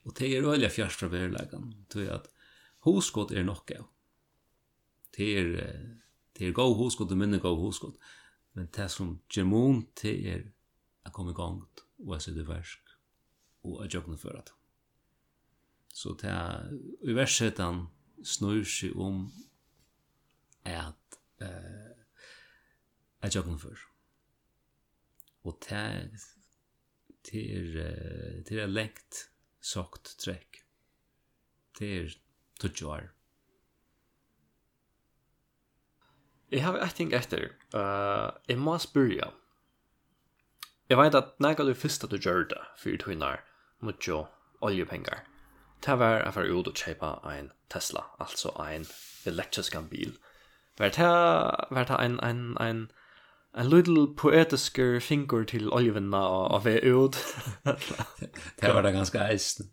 Och 0.02 0.14
det 0.18 0.36
är 0.36 0.42
öliga 0.42 0.70
fjärs 0.70 0.96
från 0.96 1.10
värlagen. 1.10 1.86
tror 1.88 2.04
jag 2.04 2.14
att 2.14 2.28
hoskott 2.78 3.30
är 3.30 3.44
nog 3.44 3.66
gav. 3.66 3.86
Det 5.16 5.38
är 5.38 5.44
det 6.32 6.46
är 6.46 6.52
god 6.52 6.76
hoskott 6.76 7.10
och 7.10 7.16
minne 7.16 7.38
gav 7.38 7.56
hoskott. 7.56 7.98
Men 8.52 8.68
det 8.72 8.88
som 8.88 9.20
gemon 9.30 9.86
det 10.02 10.30
är 10.30 10.52
att 11.02 11.12
komma 11.12 11.30
igång 11.30 11.66
och 11.98 12.16
att 12.16 12.22
se 12.22 12.30
det 12.30 12.42
värsk 12.42 12.80
och 13.62 13.84
att 13.84 13.94
jobba 13.94 14.16
för 14.16 14.32
det. 14.32 14.59
Så 15.94 16.14
det 16.20 16.30
er 16.30 16.70
i 17.02 17.14
versetan 17.16 17.86
snur 18.24 18.64
seg 18.68 18.96
om 18.96 19.24
at 20.64 21.20
eh 21.40 21.90
at 23.22 23.34
jobben 23.34 23.58
for. 23.58 23.76
Og 25.44 25.58
det 25.68 25.76
er 25.76 26.08
det 27.30 27.42
er, 27.56 28.42
det 28.48 28.60
er 28.62 28.66
lengt 28.66 29.26
sagt 29.60 30.14
trekk. 30.18 30.62
Det 31.78 31.90
er 31.98 32.68
tjuar. 32.68 33.10
Jeg 36.50 36.64
har 36.64 36.80
et 36.82 36.94
ting 36.96 37.12
etter. 37.14 37.52
Uh, 37.74 38.32
jeg 38.48 38.58
må 38.58 38.78
spørre. 38.78 39.30
Jeg 40.88 40.98
vet 40.98 41.14
at 41.14 41.36
når 41.38 41.54
du 41.54 41.74
først 41.74 42.04
at 42.04 42.10
du 42.10 42.16
gjør 42.18 42.48
det 42.50 42.62
for 42.78 42.90
du 42.90 42.96
tøyner 42.96 43.44
mot 43.80 44.08
jo 44.08 44.26
oljepenger. 44.60 45.22
Det 45.86 45.98
var 45.98 46.16
jeg 46.20 46.32
var 46.34 46.44
ut 46.44 46.68
og 46.68 46.74
kjøpe 46.74 47.12
en 47.32 47.50
Tesla, 47.70 48.02
altså 48.20 48.50
en 48.64 48.86
elektrisk 49.26 49.76
bil. 49.90 50.16
Var 50.78 50.88
det, 50.88 51.10
var 51.70 51.84
det 51.84 51.98
en, 52.04 52.20
en, 52.24 52.56
en, 52.60 52.90
en 53.58 53.68
little 53.68 54.14
poetisk 54.16 54.78
finger 55.00 55.44
til 55.44 55.72
oljevinna 55.72 56.22
og 56.54 56.64
vei 56.64 56.78
ut. 56.84 57.16
det 58.60 58.74
var 58.74 58.82
det 58.82 58.92
ganske 58.92 59.18
eisen. 59.18 59.70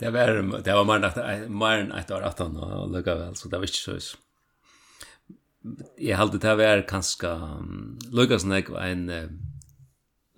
Det 0.00 0.12
var, 0.12 0.26
det 0.64 0.74
var 0.74 0.84
mer 0.84 1.78
enn 1.78 1.92
et 1.94 2.10
år 2.10 2.24
18 2.26 2.56
og 2.58 2.90
lukka 2.90 3.14
vel, 3.20 3.36
så 3.38 3.48
det 3.48 3.60
var 3.60 3.70
ikke 3.70 4.00
så 4.00 4.16
Jeg 5.98 6.18
halte 6.18 6.40
det 6.42 6.56
var 6.58 6.82
kanskje 6.90 7.30
lukka 8.10 8.38
som 8.38 8.52
jeg 8.52 8.66
var 8.68 8.88
en, 8.90 9.10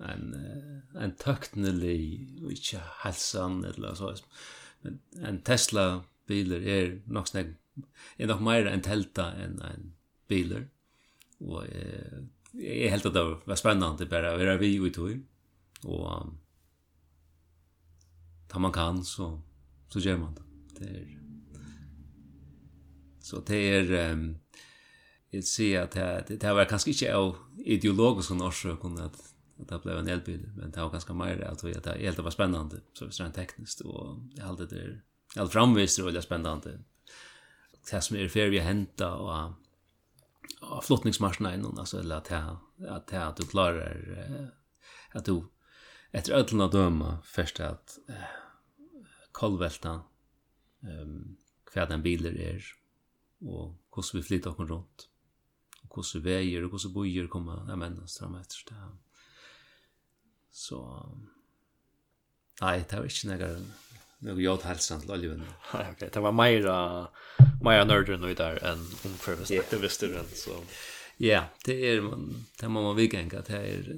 en, 0.05 0.27
en 1.01 1.15
tøknelig, 1.17 2.29
ikke 2.51 2.83
helsan 3.03 3.63
eller 3.65 3.97
så, 3.97 4.13
men 4.83 4.99
en 5.23 5.41
Tesla 5.45 6.03
biler 6.27 6.65
er 6.75 6.95
nok 7.07 7.29
snakk 7.29 7.53
er 8.17 8.29
nok 8.29 8.43
meira 8.45 8.71
en 8.71 8.83
telta 8.85 9.31
enn 9.41 9.59
en 9.63 9.91
biler 10.29 10.67
og 11.43 11.65
eh, 11.67 12.23
jeg 12.55 12.91
helt 12.93 13.09
at 13.09 13.15
det 13.15 13.23
var 13.45 13.59
spennende 13.59 14.07
bare 14.09 14.33
å 14.33 14.39
være 14.39 14.59
vi 14.61 14.75
i 14.79 14.91
tog 14.95 15.17
og 15.85 16.05
um, 16.07 16.37
ta 18.49 18.59
man 18.59 18.73
kan 18.75 19.03
så 19.03 19.35
så 19.91 20.01
gjør 20.01 20.17
man 20.17 20.33
det. 20.35 20.45
Det 20.79 20.87
er 20.89 21.11
så 23.25 23.41
det 23.47 23.61
er 23.75 24.13
um, 24.13 24.25
jeg 25.33 25.43
ser 25.43 25.81
at 25.83 25.93
det, 25.93 26.27
det, 26.27 26.41
det 26.41 26.55
var 26.55 26.69
kanskje 26.69 26.93
ikke 26.93 27.13
av 27.15 27.35
ideologisk 27.65 28.31
årsak 28.31 28.85
at 29.03 29.34
det 29.57 29.83
blev 29.83 29.97
en 29.97 30.07
elbil 30.07 30.51
men 30.55 30.71
det 30.71 30.81
var 30.81 30.89
ganska 30.89 31.13
mer 31.13 31.41
att 31.41 31.63
jag 31.63 31.83
det 31.83 31.97
helt 31.99 32.19
var 32.19 32.31
spännande 32.31 32.81
så 32.93 33.05
det 33.05 33.19
var 33.19 33.29
tekniskt 33.29 33.81
och 33.81 34.19
jag 34.35 34.45
hade 34.45 34.65
det 34.65 35.01
all 35.35 35.49
framvisst 35.49 35.99
och 35.99 36.05
det 36.07 36.13
var 36.13 36.21
spännande 36.21 36.79
det 37.91 38.01
som 38.01 38.17
är 38.17 38.27
fair 38.27 38.49
vi 38.49 38.59
hämta 38.59 39.15
och 39.15 39.53
och 40.61 40.83
flottningsmaskinen 40.83 41.53
innan 41.53 41.79
alltså 41.79 41.99
eller 41.99 42.15
att 42.15 42.31
att 42.87 43.13
att 43.13 43.37
du 43.37 43.45
klarar 43.45 44.47
att 45.13 45.25
du 45.25 45.43
efter 46.11 46.33
öllna 46.33 46.67
döma 46.67 47.17
först 47.23 47.59
att 47.59 47.97
kolvälta 49.31 50.01
ehm 50.83 51.37
kvar 51.75 51.87
den 51.87 52.01
bilen 52.01 52.37
är 52.37 52.63
och 53.39 53.75
hur 53.95 54.19
vi 54.19 54.23
flyttar 54.23 54.51
oss 54.51 54.69
runt 54.69 55.09
och 55.89 56.05
hur 56.13 56.19
vägar 56.19 56.61
och 56.61 56.81
hur 56.81 56.89
bojer 56.89 57.27
kommer 57.27 57.53
att 57.53 57.69
användas 57.69 58.17
det. 58.17 58.75
Här. 58.75 59.04
Så 60.55 60.79
Nei, 62.61 62.77
det 62.87 62.95
var 62.95 63.09
ikke 63.09 63.33
noe 63.33 63.49
noe 64.25 64.41
jod 64.41 64.63
helsen 64.65 65.01
til 65.03 65.13
alle. 65.15 65.37
Nei, 65.73 65.85
ok, 65.91 66.05
det 66.13 66.21
var 66.23 66.35
meira 66.35 66.75
meira 67.65 67.87
nørder 67.87 68.19
nå 68.21 68.31
der 68.37 68.61
enn 68.63 68.83
omførvestaktivister 69.09 70.13
yeah. 70.13 70.21
enn 70.23 70.39
så. 70.39 70.59
Ja, 71.21 71.41
det 71.67 71.75
er 71.89 72.01
det 72.03 72.69
må 72.71 72.83
man 72.85 72.97
vikenga, 72.97 73.43
det 73.47 73.59
er 73.59 73.91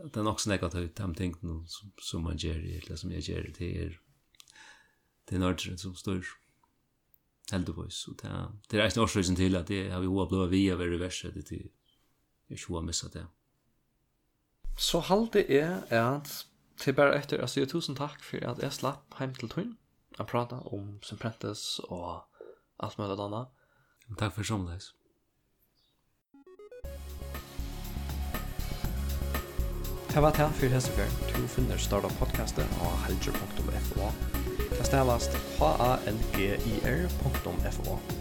det 0.00 0.16
er 0.16 0.24
nok 0.24 0.40
snakka 0.40 0.70
til 0.72 0.88
de 0.88 1.08
tingene 1.16 1.58
som, 1.68 1.90
som 2.00 2.22
man 2.24 2.38
gjør, 2.40 2.60
eller 2.78 2.96
som 2.96 3.10
jeg 3.12 3.26
gjør, 3.28 3.50
det 3.58 3.72
er 3.82 3.98
det 5.28 5.36
er 5.36 5.42
nørder 5.42 5.76
som 5.78 5.92
står 5.94 6.24
heldigvis, 7.52 8.06
og 8.08 8.16
det 8.22 8.30
er 8.30 8.48
det 8.70 8.80
er 8.80 8.88
ikke 8.88 9.02
norsrøysen 9.02 9.36
til 9.36 9.58
at 9.58 9.68
det 9.68 9.82
har 9.92 10.00
vi 10.00 10.08
hoa 10.10 10.26
blå 10.28 10.46
via 10.50 10.78
verre 10.80 10.98
verset, 11.00 11.36
det 11.36 11.60
er 11.60 12.56
ikke 12.56 12.72
hoa 12.72 12.84
missa 12.84 13.12
det 13.12 13.26
så 14.80 15.00
halde 15.00 15.50
er 15.52 15.82
at 15.90 16.46
til 16.80 16.94
bare 16.96 17.18
etter 17.20 17.42
å 17.44 17.46
si 17.52 17.60
tusen 17.68 17.96
takk 17.98 18.22
for 18.24 18.40
at 18.48 18.62
jeg 18.64 18.72
slapp 18.72 19.18
hjem 19.20 19.34
til 19.36 19.48
Tøyen. 19.52 19.76
og 20.18 20.26
pratet 20.26 20.58
om 20.72 20.98
Simprentes 21.02 21.80
og 21.88 22.22
alt 22.80 22.98
mulig 22.98 23.20
annet. 23.20 23.46
Takk 24.18 24.34
for 24.34 24.42
samleis. 24.42 24.94
Det 30.10 30.22
var 30.22 30.30
det 30.30 30.50
for 30.58 30.66
hese 30.66 30.90
før. 30.96 31.08
Du 31.36 31.46
finner 31.46 31.76
starta 31.76 32.08
podcastet 32.18 32.66
på 32.78 32.84
helger.fo. 33.04 34.10
Det 34.70 34.86
stavast 34.86 35.32
h-a-n-g-i-r.fo. 35.60 36.70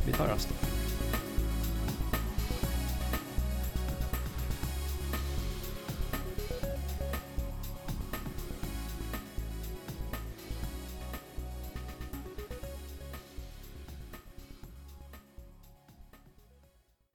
Vi 0.06 0.12
tar 0.12 0.28
resten. 0.34 0.79